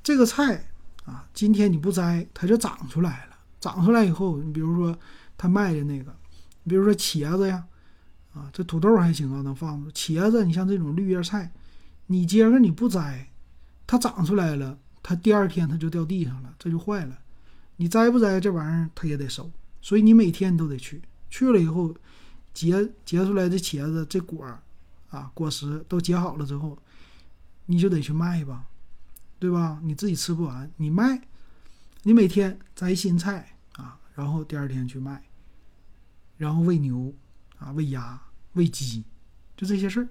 [0.02, 0.68] 这个菜
[1.06, 4.98] 啊，今天你不摘，它就长出来了，长出来以后，你比如说
[5.38, 6.20] 他卖的那个。
[6.64, 7.66] 比如说茄子呀，
[8.34, 9.92] 啊，这土豆还行啊，能放着。
[9.92, 11.52] 茄子，你像这种绿叶菜，
[12.08, 13.30] 你今儿个你不摘，
[13.88, 17.20] 它长出来了，它第二天它就掉地上了，这就坏了。
[17.78, 19.52] 你摘不摘这玩意儿，它也得收。
[19.82, 21.96] 所以你每天都得去，去了以后，
[22.54, 24.62] 结结出来的茄子这果儿
[25.10, 26.78] 啊，果实都结好了之后，
[27.66, 28.66] 你就得去卖吧，
[29.40, 29.80] 对吧？
[29.84, 31.22] 你自己吃不完，你卖，
[32.04, 35.24] 你每天摘新菜啊，然后第二天去卖。
[36.42, 37.14] 然后喂牛，
[37.60, 38.20] 啊，喂鸭，
[38.54, 39.04] 喂鸡，
[39.56, 40.10] 就这些事儿。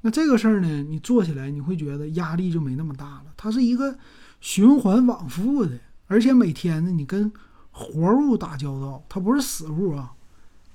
[0.00, 3.26] 那这个事儿呢，你做起来你会觉得压力就没那么大了。
[3.36, 3.96] 它是一个
[4.40, 5.78] 循环往复的，
[6.08, 7.32] 而且每天呢，你跟
[7.70, 10.14] 活物打交道，它不是死物啊。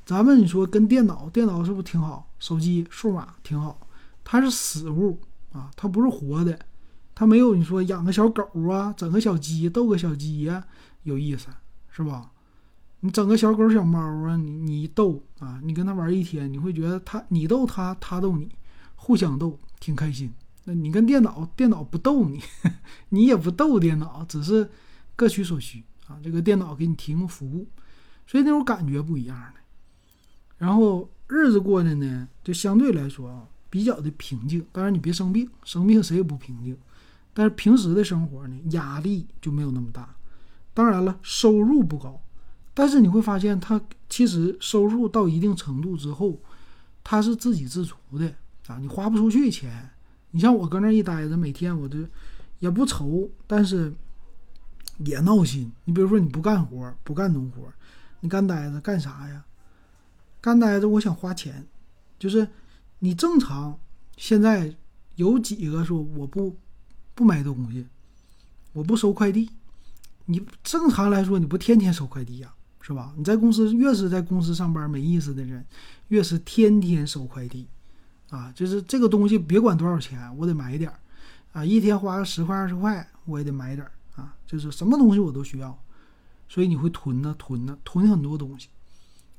[0.06, 2.32] 咱们你说跟电脑，电脑是不是挺好？
[2.40, 3.86] 手机数码挺好，
[4.24, 5.20] 它是死物
[5.52, 6.58] 啊，它不是活的，
[7.14, 10.66] 它没有你说养个小狗啊，整个小鸡，逗个小鸡呀，
[11.04, 11.48] 有意思，
[11.90, 12.32] 是吧？
[13.02, 18.50] 你整个小狗小猫啊，你你逗啊，你跟他玩一天，你会觉得他你逗他，他逗你，
[18.96, 20.32] 互相逗，挺开心。
[20.66, 22.40] 那你跟电脑，电脑不逗你，
[23.10, 24.70] 你也不逗电脑，只是
[25.16, 26.20] 各取所需啊。
[26.24, 27.68] 这个电脑给你提供服务，
[28.28, 29.60] 所以那种感觉不一样的。
[30.60, 34.64] 然后日子过的呢，就相对来说啊比较的平静。
[34.72, 36.78] 当然你别生病，生病谁也不平静。
[37.34, 40.16] 但是平时的生活呢，压力就没有那么大。
[40.76, 42.22] 当然了，收入不高，
[42.74, 43.80] 但是你会发现，他
[44.10, 46.40] 其实收入到一定程度之后，
[47.04, 48.34] 他是自给自足的
[48.68, 49.90] 啊，你花不出去钱。
[50.32, 52.00] 你像我搁那一待着，每天我就
[52.60, 53.94] 也不愁，但是
[55.00, 55.72] 也闹心。
[55.86, 57.72] 你比如说，你不干活，不干农活，
[58.22, 59.46] 你干呆着干啥呀？
[60.40, 61.68] 干呆着，我想花钱，
[62.18, 62.48] 就是
[63.00, 63.80] 你正常
[64.18, 64.76] 现在
[65.16, 66.58] 有几个说我不。
[67.14, 67.86] 不买东西，
[68.72, 69.52] 我不收快递。
[70.26, 72.52] 你正常来说，你不天天收快递呀，
[72.82, 73.14] 是吧？
[73.16, 75.66] 你在公司越是在公司上班没意思的人，
[76.08, 77.68] 越是天天收快递，
[78.30, 81.00] 啊，就是这个东西别管多少钱，我得买点儿，
[81.54, 83.92] 啊，一天花个十块二十块，我也得买点儿，
[84.22, 85.78] 啊，就是什么东西我都需要，
[86.50, 88.70] 所以你会囤呢，囤呢，囤很多东西。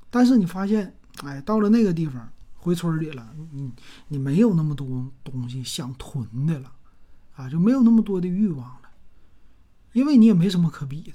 [0.08, 3.72] 但是你发现，哎，到了那个地方，回村里了，你
[4.08, 6.72] 你没有那么多东西想囤的了。
[7.34, 8.90] 啊，就没有那么多的欲望了，
[9.94, 11.14] 因为你也没什么可比的，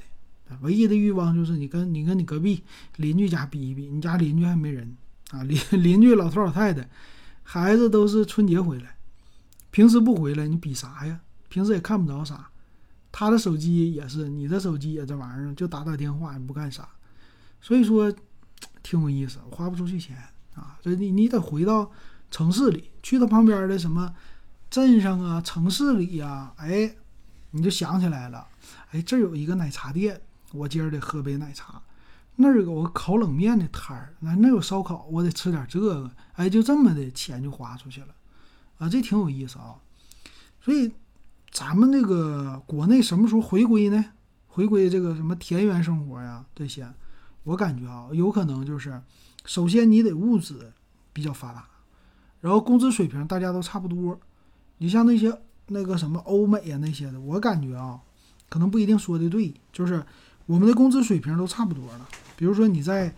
[0.62, 2.63] 唯一的欲望就是你跟你跟你隔壁
[2.97, 4.95] 邻居家比一比，你家邻居还没人
[5.31, 6.89] 啊，邻 邻居老头老太太，
[7.43, 8.97] 孩子都是春节回来，
[9.71, 11.19] 平时不回来，你比啥呀？
[11.49, 12.49] 平时也看不着啥，
[13.12, 16.88] 他的手机也是，你的手机也这玩意儿，就打打电话，也不干啥，
[17.62, 18.13] 所以说
[18.83, 20.17] 挺有意思，花不出去钱
[20.55, 21.91] 啊，这你你得回到
[22.31, 24.13] 城市里，去到旁边的什么。
[24.69, 26.93] 镇上啊，城市里呀，哎，
[27.51, 28.45] 你就想起来了，
[28.91, 30.19] 哎，这有一个奶茶店，
[30.58, 31.82] 我今儿得喝杯奶茶。
[32.39, 36.12] 那儿有个烤冷面的摊儿，那那有烧烤，我得吃点这个。
[36.34, 38.08] 哎，就这么的钱就花出去了，
[38.78, 39.76] 啊，这挺有意思啊。
[40.62, 40.91] 所以，
[41.50, 44.06] 咱们这个国内什么时候回归呢？
[44.48, 46.46] 回归这个什么田园生活呀？
[46.54, 46.88] 这些，
[47.43, 49.02] 我感觉啊，有可能就是，
[49.46, 50.74] 首先你得物质
[51.13, 51.67] 比较发达，
[52.41, 54.20] 然后工资水平大家都差不多。
[54.78, 58.00] 你像那些那个什么欧美啊那些的，我感觉啊，
[58.48, 60.06] 可能不一定说的对，就是
[60.47, 62.10] 我们的工资水平都差不多了。
[62.36, 63.13] 比如说你在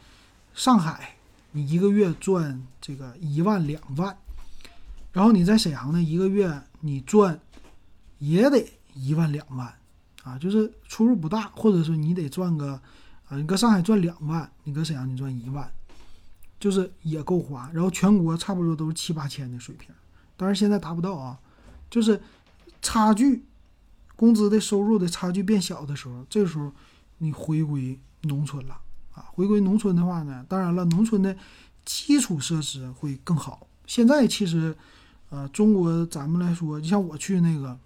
[0.53, 1.15] 上海，
[1.53, 4.17] 你一个月赚这个一万两万，
[5.13, 7.39] 然后你在沈阳呢，一个月你赚
[8.17, 9.73] 也得一万两万，
[10.23, 12.73] 啊，就是出入不大，或者说你得赚个
[13.29, 15.71] 啊，你搁上海赚两万，你搁沈阳你赚一万，
[16.59, 17.69] 就是也够花。
[17.73, 19.93] 然后全国差不多都是七八千的水平，
[20.35, 21.39] 当然现在达不到啊。
[21.89, 22.21] 就是
[22.83, 23.43] 差距，
[24.15, 26.71] 工资的收入的差距变小的时候，这个时候
[27.19, 28.73] 你回归农村了
[29.13, 29.29] 啊！
[29.31, 31.35] 回归农村的话呢，当然了，农村的
[31.85, 33.67] 基础设施会更好。
[33.85, 34.75] 现在其实，
[35.29, 37.77] 呃，中国咱们来说，就像我去那个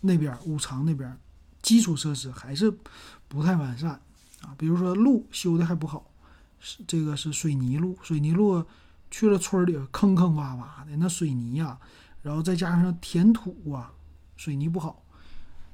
[0.00, 1.18] 那边五常那边，
[1.60, 2.72] 基础设施还是
[3.28, 3.90] 不太完善
[4.42, 4.54] 啊。
[4.56, 6.10] 比如说路修的还不好，
[6.60, 8.64] 是这个是水泥路，水泥路
[9.10, 11.78] 去了村里坑坑洼洼的，那水泥呀。
[12.22, 13.92] 然后再加上填土啊，
[14.36, 15.02] 水泥不好，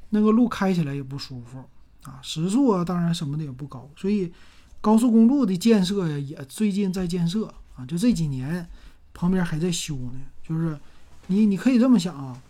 [0.09, 1.63] 那个路开起来也不舒服
[2.03, 2.21] 啊。
[2.23, 3.89] 时速啊，当然什么的也不高。
[3.97, 4.33] 所以
[4.81, 8.69] 高速公路的建设呀，也最近在建设啊，就这几年
[9.15, 10.21] 旁边还在修呢。
[10.43, 10.79] 就是
[11.27, 12.41] 你你可以这么想啊，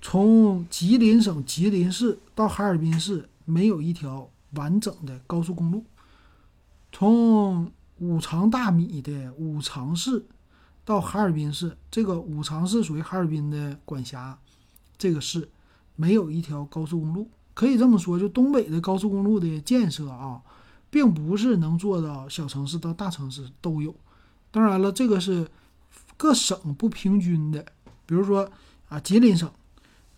[0.00, 5.84] 从吉林省吉林市到哈尔滨市没有一条完整的高速公路，
[6.92, 10.24] 从五常大米的五常市。
[10.84, 14.38] 到哈尔滨市，这个五常市属于哈尔滨的管辖，
[14.96, 15.46] 这个市
[15.96, 17.28] 没有一条高速公路。
[17.58, 20.40] 可以这么说，就东北的高速公路的建设啊，
[20.90, 23.92] 并不是能做到小城市到大城市都有。
[24.52, 25.48] 当然了，这个是
[26.16, 27.66] 各省不平均的。
[28.06, 28.48] 比如说
[28.88, 29.50] 啊，吉林省、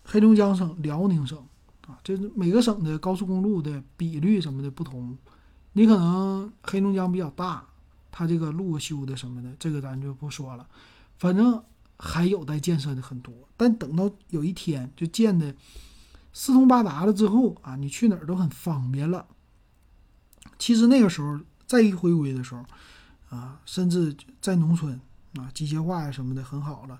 [0.03, 1.35] 黑龙江省、辽宁省
[1.87, 5.17] 啊，这每个省的高速公路的比率什么的不同。
[5.73, 7.65] 你可能黑龙江比较大。
[8.11, 10.67] 它这个路修的什么的，这个咱就不说了，
[11.17, 11.63] 反正
[11.97, 13.33] 还有待建设的很多。
[13.57, 15.55] 但等到有一天就建的
[16.33, 19.27] 四通八达了之后啊，你去哪儿都很方便了。
[20.57, 22.63] 其实那个时候再一回归的时候
[23.29, 24.99] 啊，甚至在农村
[25.35, 26.99] 啊，机械化呀什么的很好了，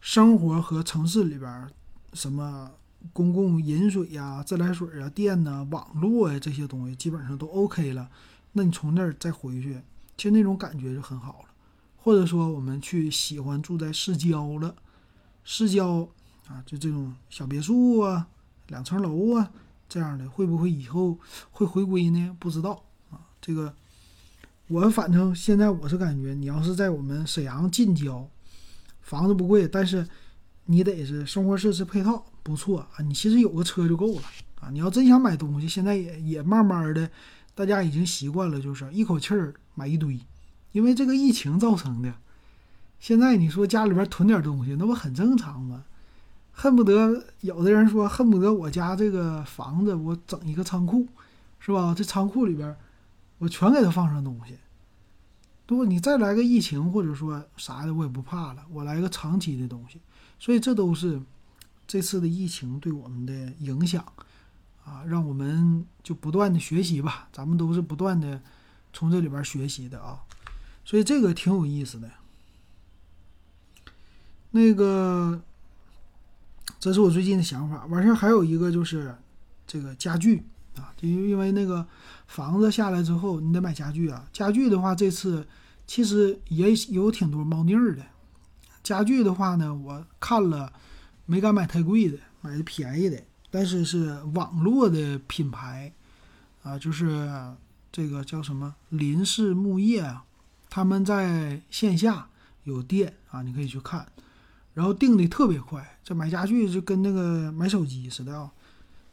[0.00, 1.68] 生活和城市里边
[2.12, 2.70] 什么
[3.12, 8.10] 公共饮水呀、自来水啊、电呐、网络呀这些东西基本上都 OK 了。
[8.52, 9.82] 那你从那儿再回去。
[10.16, 11.48] 其实那种感觉就很好了，
[11.98, 14.74] 或者说我们去喜欢住在市郊了，
[15.44, 16.08] 市郊
[16.48, 18.26] 啊，就这种小别墅啊、
[18.68, 19.50] 两层楼啊
[19.88, 21.18] 这样的，会不会以后
[21.50, 22.36] 会回归呢？
[22.38, 23.20] 不知道啊。
[23.40, 23.74] 这个
[24.68, 28.28] 我反正现在我是感觉，你要是在我们沈阳近郊，
[29.02, 30.06] 房子不贵，但是
[30.64, 33.02] 你得是生活设施配套不错啊。
[33.02, 34.22] 你其实有个车就够了
[34.60, 34.70] 啊。
[34.70, 37.08] 你要真想买东西，现在也也慢慢的。
[37.54, 40.20] 大家已经习惯了，就是一口气儿买一堆，
[40.72, 42.12] 因为这个疫情造成的。
[43.00, 45.84] 现在你说家里边囤点东西，那不很正常吗？
[46.58, 51.06] 恨不得有的人说，恨不得我家这个房子我整一个仓库，
[51.60, 51.94] 是吧？
[51.94, 52.74] 这仓库里边
[53.36, 54.56] 我全给它放上东西。
[55.68, 58.64] 如果你再来个疫情或者说啥的，我也不怕了。
[58.72, 60.00] 我来个长期的东西，
[60.38, 61.20] 所以这都是
[61.86, 64.02] 这次的疫情对我们的影响
[64.82, 67.28] 啊，让我们就不断的学习吧。
[67.32, 68.40] 咱们都是不断的
[68.94, 70.20] 从这里边学习的啊，
[70.86, 72.10] 所以这个挺有意思的。
[74.52, 75.42] 那个，
[76.86, 77.84] 这是我最近的想法。
[77.86, 79.12] 完事儿还有一个就是
[79.66, 80.44] 这个家具
[80.76, 81.84] 啊，就因为那个
[82.28, 84.24] 房子下来之后，你得买家具啊。
[84.32, 85.44] 家具的话，这次
[85.84, 88.06] 其实也有挺多猫腻儿的。
[88.84, 90.72] 家具的话呢，我看了，
[91.24, 93.20] 没敢买太贵的，买的便宜的，
[93.50, 95.92] 但是是网络的品牌
[96.62, 97.28] 啊，就是
[97.90, 100.24] 这个叫什么林氏木业啊，
[100.70, 102.28] 他们在线下
[102.62, 104.06] 有店啊，你可以去看。
[104.76, 108.52] 然后订的特别快，这买家具就跟那个买手机似的啊，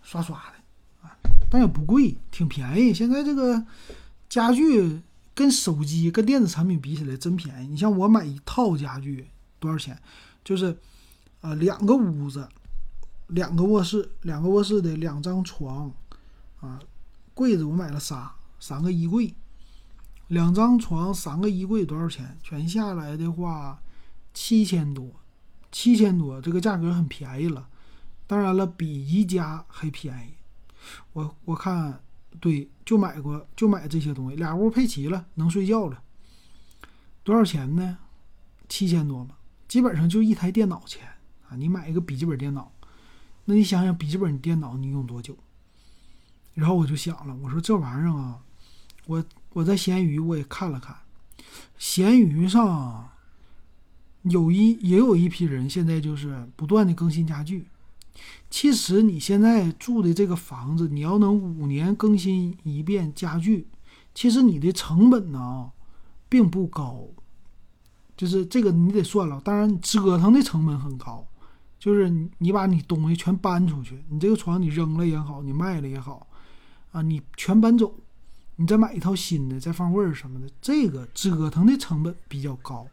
[0.02, 1.16] 刷刷的啊，
[1.50, 2.94] 但也不贵，挺便宜。
[2.94, 3.66] 现在这个
[4.28, 5.00] 家具
[5.34, 7.70] 跟手机、跟电子产品比起来真便宜。
[7.70, 9.26] 你像我买一套家具
[9.58, 9.98] 多少钱？
[10.44, 10.78] 就是
[11.40, 12.46] 呃两个屋子，
[13.28, 15.90] 两个卧室，两个卧室的两张床
[16.60, 16.78] 啊，
[17.34, 19.34] 柜子我买了仨，三个衣柜，
[20.28, 22.38] 两张床，三个衣柜多少钱？
[22.44, 23.82] 全下来的话
[24.34, 25.10] 七千多。
[25.74, 27.68] 七千多，这个价格很便宜了。
[28.28, 30.34] 当然了，比宜家还便宜。
[31.14, 32.02] 我我看，
[32.40, 36.02] 对，就买过，就买这些东西，俩屋配齐了，能睡觉了。
[37.24, 37.98] 多少钱呢？
[38.70, 39.36] 七千多嘛，
[39.68, 41.08] 基本上就一台电脑钱
[41.50, 41.58] 啊。
[41.58, 42.72] 你买一个笔记本电脑，
[43.46, 45.36] 那你想想，笔记本电脑你用多久？
[46.54, 48.40] 然后我就想了，我说这玩意儿啊，
[49.08, 50.96] 我我在闲鱼我也看了看，
[51.80, 53.10] 闲鱼上。
[54.24, 57.68] 有一也有一批人现在就是不断的更新家具。
[58.50, 63.68] 其实你现在住的这个房子，你要能五年更新一遍家具，
[64.14, 65.72] 其实你的成本呢
[66.30, 67.08] 并不高。
[68.16, 71.28] 就是这个你得算了，当然折腾的成本很高。
[71.80, 76.26] 就是你把你东西全搬出去，你这个床你扔了也好，你卖了也好，
[76.92, 77.94] 啊，你全搬走，
[78.56, 82.88] 你再买一套新的，再放味儿什么的，这个折腾的成本比较高。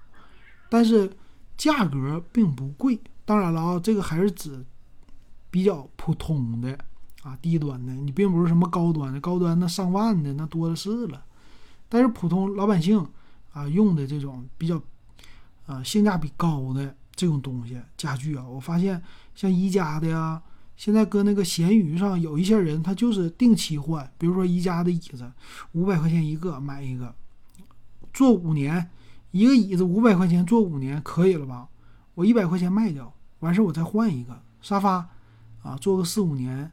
[0.71, 1.11] 但是
[1.59, 4.65] 价格并不贵，当然了啊，这个还是指
[5.51, 6.79] 比较普通的
[7.23, 11.23] 啊，低端的，你并不是什么高端的，高端那上万的那多的是了。
[11.89, 13.05] 但是普通老百姓
[13.53, 14.81] 啊用的这种比较
[15.67, 19.03] 啊性价比高的这种东西家具啊，我发现
[19.35, 20.41] 像宜家的呀，
[20.77, 25.31] 现在搁那个闲鱼上有一些人他就是定期换，比如说宜家的椅子
[25.73, 27.13] 五百块钱一个买一个，
[28.15, 28.89] 坐五年。
[29.33, 31.69] 一个椅子五百块钱坐五年可以了吧？
[32.15, 35.09] 我一百块钱卖掉，完事儿我再换一个沙发，
[35.63, 36.71] 啊，坐个四五年，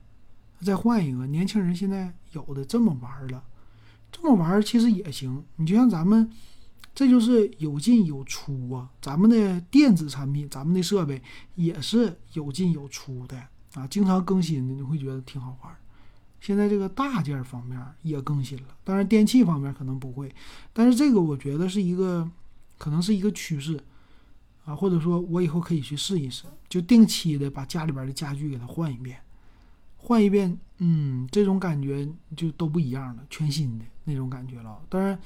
[0.62, 1.28] 再换一个。
[1.28, 3.44] 年轻人现在有的这么玩了，
[4.12, 5.44] 这么玩其实也行。
[5.58, 6.30] 你就像咱们，
[6.96, 8.90] 这就是有进有出啊。
[9.00, 11.22] 咱们的电子产品，咱们的设备
[11.54, 13.38] 也是有进有出的
[13.76, 15.74] 啊，经常更新的，你会觉得挺好玩。
[16.42, 20.34] 现在这个大件方面也更新了，当然电器方面可能不会，
[20.74, 22.28] 但是这个我觉得是一个。
[22.78, 23.80] 可能是一个趋势，
[24.66, 29.20] 啊，或者说我以后可以去试一试，就定期的把家里边的家具给它换一遍，
[29.98, 34.80] 换一遍，嗯，这种感觉就都不一样了，全新的那种感觉了。
[34.90, 35.20] 当然，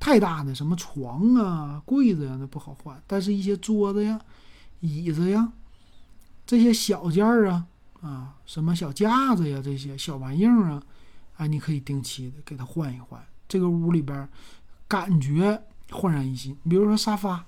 [0.00, 4.20] 太大的什么床啊、柜子呀，那不好换，但是一些桌子呀、
[4.80, 5.52] 椅子呀，
[6.44, 7.66] 这些小件儿啊，
[8.00, 10.82] 啊，什么小架子呀，这些小玩意儿啊，
[11.36, 14.28] 啊，你可以定期的给它换一换，这个屋里边
[14.88, 15.62] 感觉。
[15.90, 17.46] 焕然一新，比如说沙发，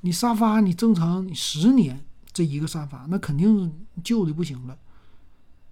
[0.00, 4.78] 你沙发你正常你十年这一个沙发，那肯定旧的不行了。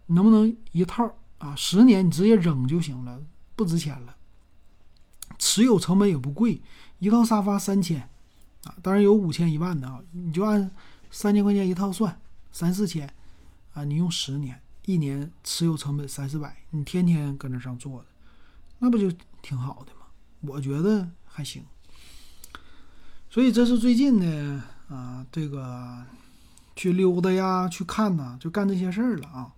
[0.06, 1.54] 能不能一套啊？
[1.54, 3.22] 十年你直接扔就行了，
[3.54, 4.16] 不值钱了。
[5.38, 6.60] 持有成本也不贵，
[6.98, 8.08] 一套沙发三千
[8.64, 10.70] 啊，当然有五千一万的啊，你就按
[11.10, 12.20] 三千块钱一套算，
[12.50, 13.12] 三四千
[13.72, 18.06] 啊，你用十年，一年持有成本三四百，你天天搁那上坐着，
[18.80, 20.06] 那不就挺好的吗？
[20.40, 21.64] 我觉得还行。
[23.30, 26.04] 所以这是最近呢啊，这个
[26.74, 29.52] 去溜达呀，去看呐，就干这些事儿了啊。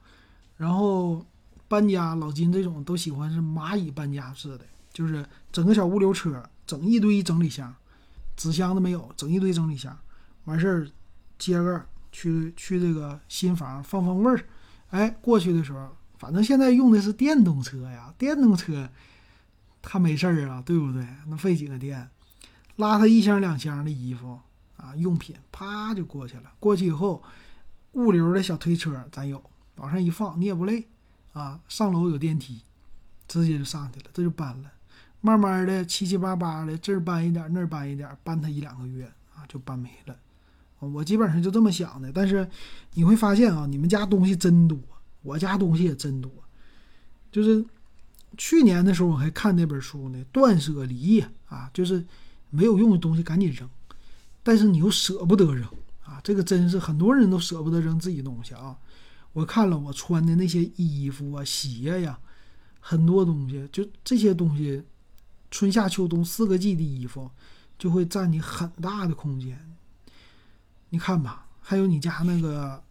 [0.59, 1.25] 然后
[1.69, 7.75] 搬家，老金这种都喜欢是蚂蚁搬家似的，就是整个小物流车，整一堆整理箱，
[8.37, 9.97] 纸箱子没有，整一堆整理箱，
[10.45, 10.87] 完事儿
[11.39, 14.45] 接个去去这个新房放放味儿。
[14.91, 18.87] 哎，过去的时候，反正现在用的是电动车呀，电动车
[19.81, 21.07] 他没事儿啊，对不对？
[21.27, 22.07] 那费几个电，
[22.77, 24.39] 拉他一箱两箱的衣服
[24.77, 26.53] 啊用品，啪就过去了。
[26.59, 27.23] 过去以后，
[27.93, 29.43] 物流的小推车咱有，
[29.77, 30.87] 往上一放你也不累
[31.33, 31.61] 啊。
[31.69, 32.61] 上楼有电梯，
[33.29, 34.71] 直接就上去了，这就搬了。
[35.21, 39.05] 慢慢的七七八八的，这儿搬一点，那儿搬一点，搬他一两个月
[39.35, 40.17] 啊就搬没了。
[40.79, 42.11] 我基本上就这么想的。
[42.13, 42.49] 但是
[42.95, 44.79] 你会发现啊，你们家东西真多，
[45.23, 46.31] 我家东西也真多，
[47.31, 47.65] 就是。
[48.39, 52.03] 去年的时候我还看那本书呢，断舍离啊，就是
[52.53, 53.69] 没有用的东西赶紧扔，
[54.43, 55.67] 但是你又舍不得扔
[56.05, 58.77] 啊，这个真是很多人都舍不得扔自己东西啊。
[59.33, 62.19] 我看了我穿的那些衣服啊、鞋呀，
[62.79, 64.83] 很多东西，就这些东西，
[65.51, 67.31] 春夏秋冬四个季的衣服
[67.79, 69.59] 就会占你很大的空间。
[70.91, 72.83] 你看吧，还有你家那个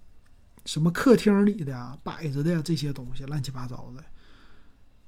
[0.66, 4.04] 什么客厅里的摆着的这些东西，乱七八糟的。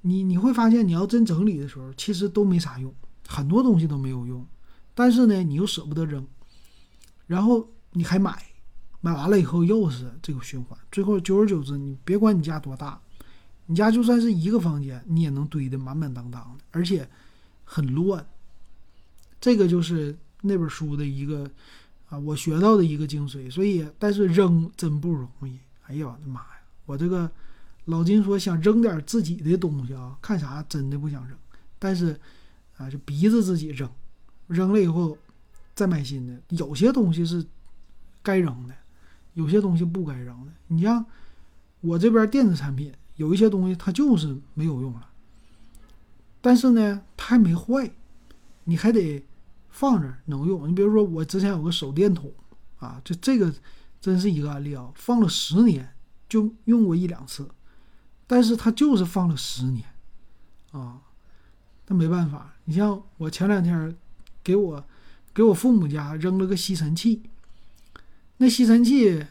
[0.02, 2.94] 你你会发现，你要真整理的时候，其实都没啥用，
[3.26, 4.46] 很多东西都没有用。
[4.94, 6.26] 但是呢，你又舍不得扔，
[7.26, 8.44] 然后你还买，
[9.00, 10.78] 买完了以后又是这个循环。
[10.92, 13.00] 最后久而久之，你别管你家多大，
[13.66, 17.08] 你家就算是一个房间，你也能堆得满满当当的，而且
[17.64, 18.24] 很乱。
[19.40, 21.50] 这个就是那本书的一个
[22.08, 23.50] 啊，我学到的一个精髓。
[23.50, 25.58] 所以，但是扔真不容易。
[25.86, 27.30] 哎呀，我的妈呀，我这个。
[27.86, 31.36] 老金说想扔点自己的东西啊，看啥真的不想扔，
[31.78, 32.18] 但是
[32.76, 33.88] 啊就逼着自己扔，
[34.46, 35.16] 扔了以后
[35.74, 36.40] 再买新的。
[36.50, 37.44] 有些东西是
[38.22, 38.74] 该扔的，
[39.34, 40.52] 有些东西不该扔的。
[40.68, 41.04] 你像
[41.80, 45.08] 我这边电子产品，有一些东西它就是没有用了，
[46.40, 47.90] 但是呢它还没坏，
[48.64, 49.24] 你还得
[49.68, 50.68] 放着能用。
[50.68, 52.32] 你比如说我之前有个手电筒
[52.78, 53.52] 啊，就这个
[54.00, 55.94] 真是一个案例啊，放了十年
[56.28, 57.48] 就用过一两次。
[58.26, 59.84] 但是它就是放了十年，
[60.72, 61.02] 啊，
[61.86, 62.53] 那没办法。
[62.64, 63.96] 你像我前两天
[64.42, 64.84] 给我
[65.32, 67.22] 给我父母家扔了个吸尘器，
[68.38, 69.24] 那吸尘器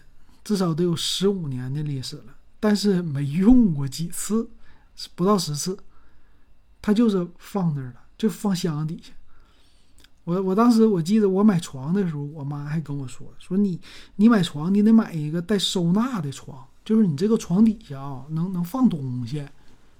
[0.43, 4.49] 至少得有十五年的历史了，但是没用过几次，
[5.15, 5.77] 不到十次，
[6.81, 9.11] 它就是放那儿了，就放箱子底下。
[10.25, 13.79] 我我当时我记得我买床的时候，我妈还跟我说说你
[14.15, 16.67] 你买床你得买一个带收纳的床。
[16.85, 19.47] 就是你这个床底下啊，能能放东西，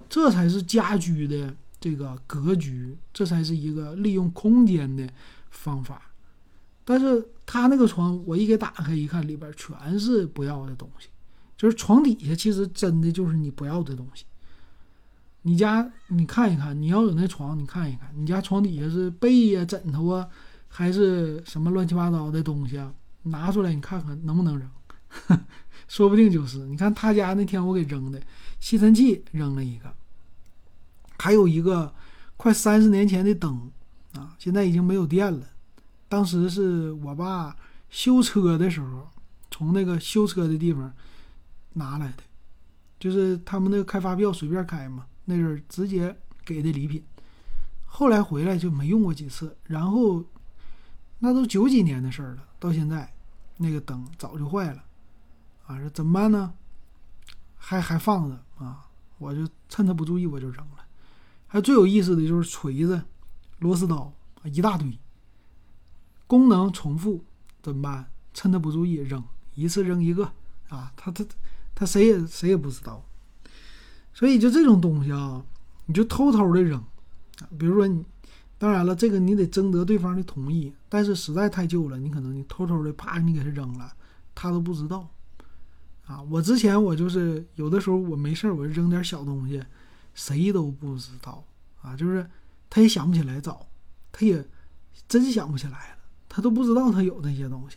[0.06, 5.06] 这才是家居的这个格局，这才是一个利用空间的
[5.50, 6.00] 方法。
[6.82, 11.08] 但是他那个床，我一给打开一看，里边全是不要的东西。
[11.58, 14.24] 就是床底下其实真的就是你不要的东西。
[15.42, 20.26] 你家你看一看，你要有那床，你看一看，你家床底下是被呀、枕头啊，
[20.68, 22.90] 还是什么乱七八糟的东西啊？
[23.24, 24.66] 拿出来你看看能不能扔。
[25.86, 28.18] 说不定就是，你看他家那天我给扔的
[28.58, 29.94] 吸尘器扔了一个，
[31.18, 31.94] 还有一个
[32.36, 33.70] 快三十年前的灯
[34.14, 35.46] 啊，现在已经没有电了。
[36.08, 37.56] 当时是我爸
[37.90, 39.08] 修车的时候，
[39.50, 40.92] 从那个修车的地方
[41.72, 42.22] 拿来的，
[42.98, 47.02] 就是他们那个开发票随便开嘛，那阵直接给的礼品。
[47.86, 50.24] 后来回来就没用过几次，然后
[51.20, 53.12] 那都九几年的事儿了，到现在
[53.56, 54.84] 那个灯早就坏了。
[55.66, 56.52] 啊，这怎么办呢？
[57.56, 58.84] 还还放着啊！
[59.16, 60.83] 我就趁他不注意，我就扔了。
[61.54, 63.00] 还最有意思的就是锤子、
[63.60, 64.98] 螺丝刀啊一大堆，
[66.26, 67.22] 功能重复，
[67.62, 68.10] 怎么办？
[68.32, 69.22] 趁他不注意扔，
[69.54, 70.24] 一次扔一个
[70.68, 70.92] 啊！
[70.96, 71.24] 他他
[71.72, 73.06] 他谁也谁也不知道。
[74.12, 75.44] 所以就这种东西啊，
[75.86, 76.82] 你就偷偷的扔。
[77.56, 78.04] 比如说你，
[78.58, 80.72] 当然了，这个你得征得对方的同意。
[80.88, 83.92] 但是实在太旧了，你可能你偷偷的啪，你给他扔了，
[84.34, 85.08] 他都不知道。
[86.06, 89.62] 啊，我之前我就是有的时候我没事儿，我就扔点小东西，
[90.14, 91.44] 谁都不知道
[91.82, 92.28] 啊，就是
[92.70, 93.66] 他也想不起来找，
[94.10, 94.44] 他也
[95.08, 95.96] 真想不起来了，
[96.28, 97.76] 他都不知道他有那些东西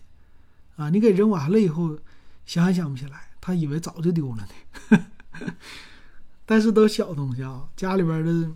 [0.76, 0.90] 啊。
[0.90, 1.98] 你给扔完了以后，
[2.46, 5.06] 想也想不起来，他以为早就丢了呢。
[6.46, 8.52] 但是都小东西啊，家里边的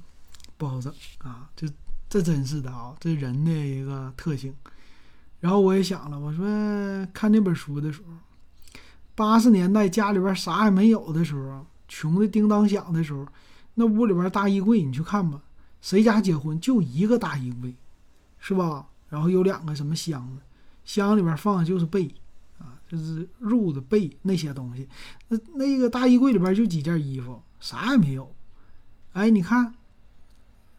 [0.57, 1.67] 不好整啊，这
[2.07, 4.55] 这真是的啊，这人的一个特性。
[5.39, 6.45] 然后我也想了，我说
[7.13, 8.13] 看那本书的时候。
[9.13, 13.27] 八十年代家里边啥也没有的时候，穷的叮当响的时候，
[13.76, 15.41] 那屋里边大衣柜你去看吧，
[15.82, 17.76] 谁家结婚就一个大衣柜，
[18.39, 18.88] 是吧？
[19.09, 20.41] 然后有两个什么箱子，
[20.86, 22.13] 箱里边放的就是被，
[22.59, 24.88] 啊，就是褥子被那些东西。
[25.28, 28.34] 那那个大衣柜里边就几件衣服，啥也没有。
[29.13, 29.74] 哎，你看，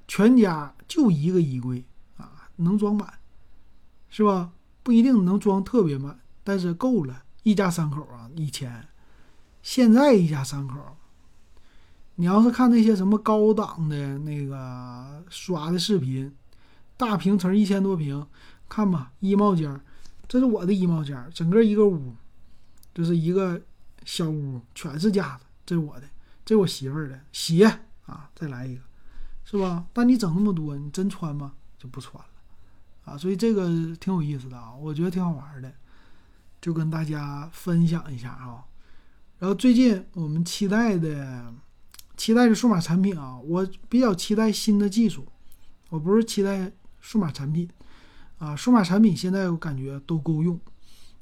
[0.09, 1.84] 全家就一个衣柜
[2.16, 3.18] 啊，能装满，
[4.09, 4.53] 是吧？
[4.82, 7.22] 不一定能装特别满，但是够了。
[7.43, 8.88] 一家三口啊，以前，
[9.62, 10.97] 现在一家三口，
[12.23, 16.33] 你要是看那些什么高档的那个刷的视频，
[16.97, 18.25] 大平层一千多平，
[18.68, 19.81] 看吧，衣帽间，
[20.29, 22.14] 这是我的衣帽间，整个一个屋，
[22.95, 23.61] 就是一个
[24.05, 26.07] 小屋，全是架子，这是我的，
[26.45, 27.66] 这我媳妇儿的鞋
[28.07, 28.83] 啊，再来一个，
[29.45, 29.85] 是吧？
[29.93, 31.55] 但你整那么多，你真穿吗？
[31.77, 32.31] 就不穿了
[33.05, 33.66] 啊，所以这个
[33.97, 35.75] 挺有意思的啊，我觉得挺好玩的，
[36.61, 38.62] 就跟大家分享一下啊。
[39.41, 41.53] 然后最近我们期待的。
[42.17, 45.27] 期待的数码产品啊，我比较期待新的技术，
[45.89, 47.69] 我不是期待数码产品
[48.39, 50.61] 啊，数码产品现在我感觉都够用，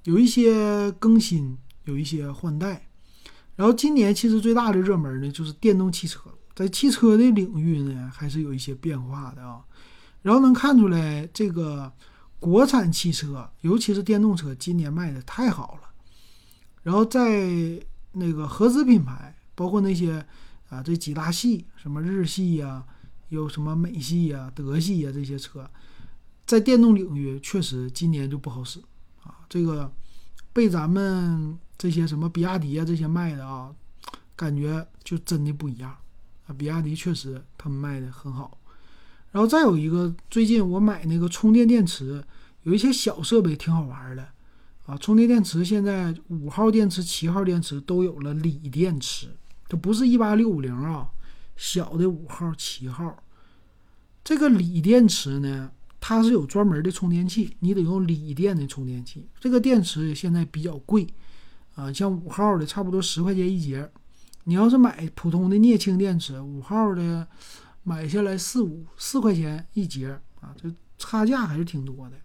[0.05, 2.87] 有一些更新，有一些换代。
[3.57, 9.61] 然后今年其实最大的热门呢，就是电动汽车，在汽车的领域呢，还是有一些变化的啊。
[10.23, 11.91] 然后能看出来，这个
[12.39, 15.89] 国产汽车，尤其是电动车，今年卖的太好了。
[16.83, 17.49] 然后在
[18.13, 20.27] 那个合资品牌，包括那些。
[20.71, 22.87] 啊，这几大系，什么日系呀，
[23.29, 25.69] 有什么美系呀、德系呀，这些车，
[26.47, 28.81] 在电动领域确实今年就不好使
[29.25, 29.41] 啊。
[29.49, 29.93] 这个
[30.53, 33.75] 被咱们这些什么比亚迪啊这些卖的啊，
[34.37, 35.95] 感觉就真的不一样
[36.47, 36.55] 啊。
[36.57, 38.57] 比亚迪确实他们卖的很好。
[39.33, 42.25] 然后再有一个，最近我买那个充电电池，
[42.63, 44.29] 有一些小设备挺好玩的
[44.87, 44.97] 啊。
[44.97, 49.37] 充电电池现在五号电池、七号电池都有了锂电池。
[49.71, 51.09] 这不是一八六五零啊，
[51.57, 53.23] 小的五号、七号，
[54.25, 59.29] 这个锂电池呢，它是有专门的充电器，你得用锂电的充电器。
[59.39, 61.07] 这个电池现在比较贵
[61.77, 63.89] 啊，像五号的差不多十块钱一节，
[64.43, 67.29] 你要是买普通的镍氢电池，五号的
[67.85, 70.69] 买下来四五四块钱一节啊，这
[70.99, 72.17] 差价还是挺多的。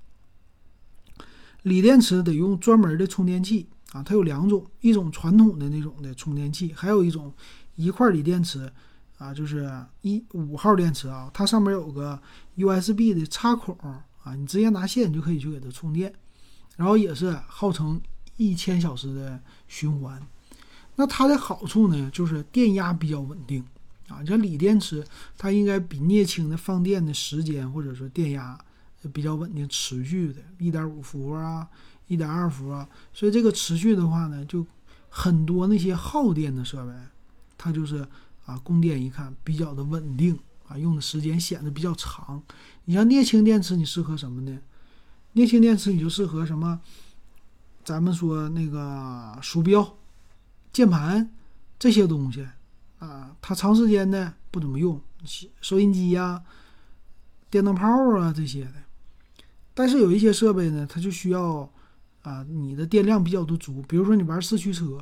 [1.61, 3.69] 锂电池得用专门的充电器。
[3.95, 7.33] 啊，它有两种，一种传统的那种的充电器，还有一种
[7.75, 8.69] 一块锂电池，
[9.17, 9.71] 啊，就是
[10.01, 12.21] 一五号电池啊，它上面有个
[12.57, 16.13] USB 的插孔啊，你直接拿线就可以去给它充电，
[16.75, 18.01] 然后也是号称
[18.35, 19.39] 一千小时的
[19.69, 20.21] 循环。
[20.97, 23.63] 那它的好处呢，就是电压比较稳定
[24.09, 25.05] 啊，像锂电池，
[25.37, 28.59] 它应该比镍氢的放电的时间或者说电压
[29.13, 31.65] 比较稳定，持续的，一点五伏啊。
[32.07, 34.65] 一点二伏啊，所以这个持续的话呢，就
[35.09, 36.93] 很多那些耗电的设备，
[37.57, 38.07] 它就是
[38.45, 40.37] 啊供电一看比较的稳定
[40.67, 42.43] 啊，用的时间显得比较长。
[42.83, 44.59] 你像镍氢电池，你适合什么呢？
[45.33, 46.79] 镍氢电池你就适合什么？
[47.83, 49.97] 咱们说那个鼠标、
[50.71, 51.31] 键盘
[51.79, 52.47] 这些东西
[52.99, 55.01] 啊，它长时间呢不怎么用，
[55.59, 56.43] 收音机呀、
[57.49, 57.87] 电灯泡
[58.19, 58.73] 啊这些的。
[59.73, 61.67] 但是有一些设备呢，它就需要。
[62.25, 64.97] 啊，你的电量比较的足，比如说你玩四驱车，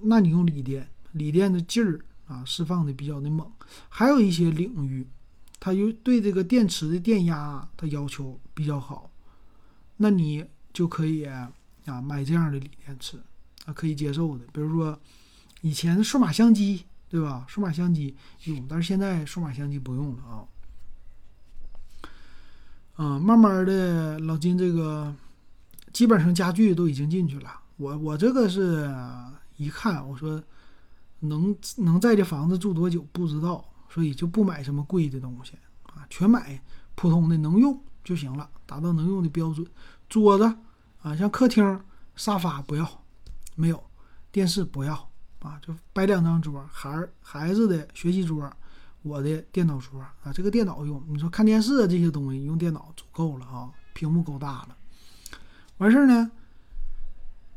[0.00, 3.46] 那你用锂电，锂电的劲儿啊释放的比较的猛。
[3.90, 5.06] 还有一些领域，
[5.60, 9.10] 它又对这个电池的电压它要求比较好，
[9.98, 10.42] 那你
[10.72, 11.52] 就可以啊
[12.02, 13.18] 买这样的锂电池
[13.66, 14.44] 啊可以接受的。
[14.54, 14.98] 比如说
[15.60, 17.44] 以前数码相机对吧？
[17.46, 20.48] 数码相机用，但是现在数码相机不用了啊。
[22.96, 25.14] 嗯，慢慢的老金这个。
[25.92, 28.88] 基本上家具都已经进去了，我我这个是
[29.56, 30.42] 一看，我说
[31.20, 36.62] 能能在这房子住多久不知道，所以就不买什么贵的东西啊，全买
[36.94, 39.66] 普通的能用就行了，达到能用的标准。
[40.08, 40.44] 桌子
[41.02, 41.80] 啊，像客厅
[42.16, 43.04] 沙发不要，
[43.54, 43.82] 没有
[44.32, 44.94] 电视不要
[45.40, 48.50] 啊，就摆两张桌，孩孩子的学习桌，
[49.02, 54.76] 我的电脑桌啊，这个电脑用，你说看电视这些东西用电脑足够了啊，屏幕够大了。
[55.80, 56.30] 完事儿呢，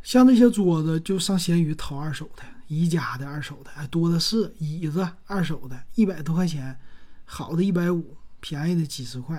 [0.01, 4.55] 像那些桌子就上闲鱼淘二手的，宜家的二手的，多的是。
[4.59, 6.79] 椅子二手的，一百多块钱，
[7.25, 9.37] 好的一百五，便宜的几十块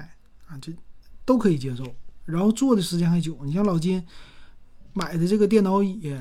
[0.48, 0.70] 啊，这
[1.24, 1.96] 都可以接受。
[2.26, 3.38] 然后坐的时间还久。
[3.44, 4.06] 你像老金
[4.92, 6.14] 买的这个电脑椅，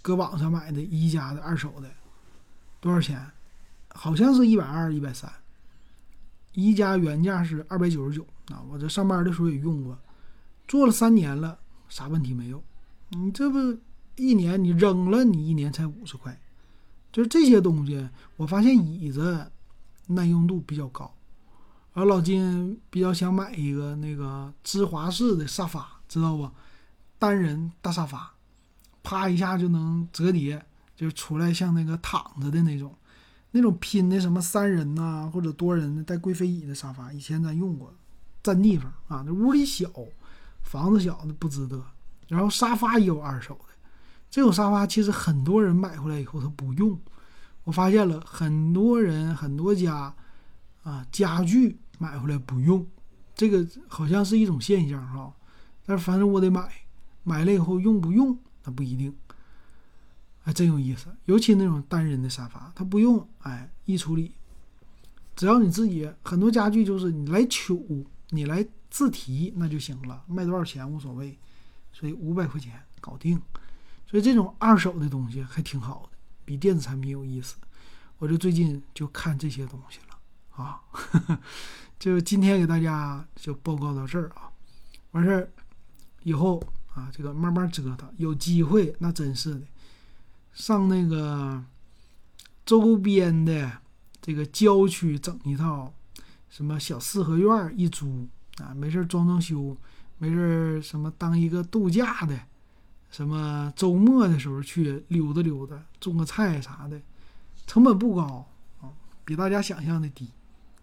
[0.00, 1.90] 搁网上买的宜家的二手的，
[2.80, 3.30] 多少钱？
[3.90, 5.30] 好像是一百二、一百三。
[6.54, 9.98] 宜家原价是二百九十九啊，我这上班的时候也用过，
[10.66, 11.58] 坐了三年了。
[11.90, 12.64] 啥问题没有？
[13.10, 13.58] 你这不
[14.16, 16.40] 一年你扔了，你一年才五十块，
[17.12, 18.08] 就是这些东西。
[18.36, 19.50] 我发现椅子
[20.06, 21.12] 耐用度比较高，
[21.92, 26.48] 而老金比较想买一个那个芝华士的沙发，知道不？
[27.18, 28.32] 单人大沙发，
[29.02, 30.64] 啪一下就能折叠，
[30.94, 32.94] 就出来像那个躺着的那种，
[33.50, 37.92] 那种拼的什么三人呐或者多人的带贵妃椅的沙发，以前咱用过，
[38.42, 39.90] 占地方啊，那屋里小。
[40.70, 41.84] 房子小的不值得，
[42.28, 43.74] 然后沙发也有二手的，
[44.30, 46.96] 这种沙发其实很多人买回来以后他不用，
[47.64, 50.14] 我发现了很多人很多家
[50.84, 52.86] 啊家具买回来不用，
[53.34, 55.34] 这个好像是一种现象哈。
[55.84, 56.70] 但是反正我得买，
[57.24, 59.12] 买了以后用不用那不一定。
[60.42, 64.32] 还真有意思，尤其那种单人的沙发，它不用，哎，一处理，
[65.34, 67.76] 只要你自己很多家具就是你来取，
[68.28, 71.38] 你来自提那就行了，卖多少钱无所谓，
[71.92, 73.40] 所以五百块钱搞定。
[74.06, 77.56] 所以这种二手的东西还挺好的，比电子产品有意思。
[78.18, 80.82] 我就最近就看这些东西了啊，
[81.98, 84.50] 就今天给大家就报告到这儿啊，
[85.12, 85.50] 完事儿
[86.24, 86.62] 以后
[86.92, 89.62] 啊，这个慢慢折腾，有机会那真是的。
[90.52, 91.64] 上那个
[92.66, 93.78] 周边的
[94.20, 95.94] 这个郊区整一套，
[96.50, 98.28] 什么小四合院一租
[98.58, 99.76] 啊，没事装装修，
[100.18, 102.38] 没事什么当一个度假的，
[103.10, 107.00] 什么周末的时候去溜达溜达，种个菜啥的，
[107.66, 108.46] 成本不高
[108.80, 108.90] 啊，
[109.24, 110.28] 比大家想象的低。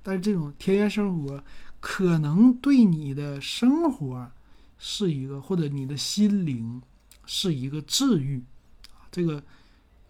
[0.01, 1.43] 但是这种田园生活
[1.79, 4.31] 可能对你的生活
[4.77, 6.81] 是一个，或者你的心灵
[7.25, 8.41] 是一个治愈
[8.93, 9.43] 啊，这个。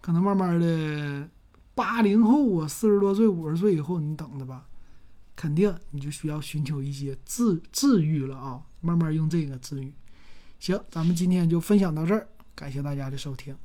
[0.00, 1.28] 可能慢慢的，
[1.74, 4.64] 八零后啊，四十多岁、五十岁以后，你等着吧，
[5.38, 9.92] 肯定你就需要寻求一些治治愈了啊，慢慢用这个治愈。
[10.58, 12.26] 行，咱们今天就分享到这儿，
[12.56, 13.56] 感谢大家的收听。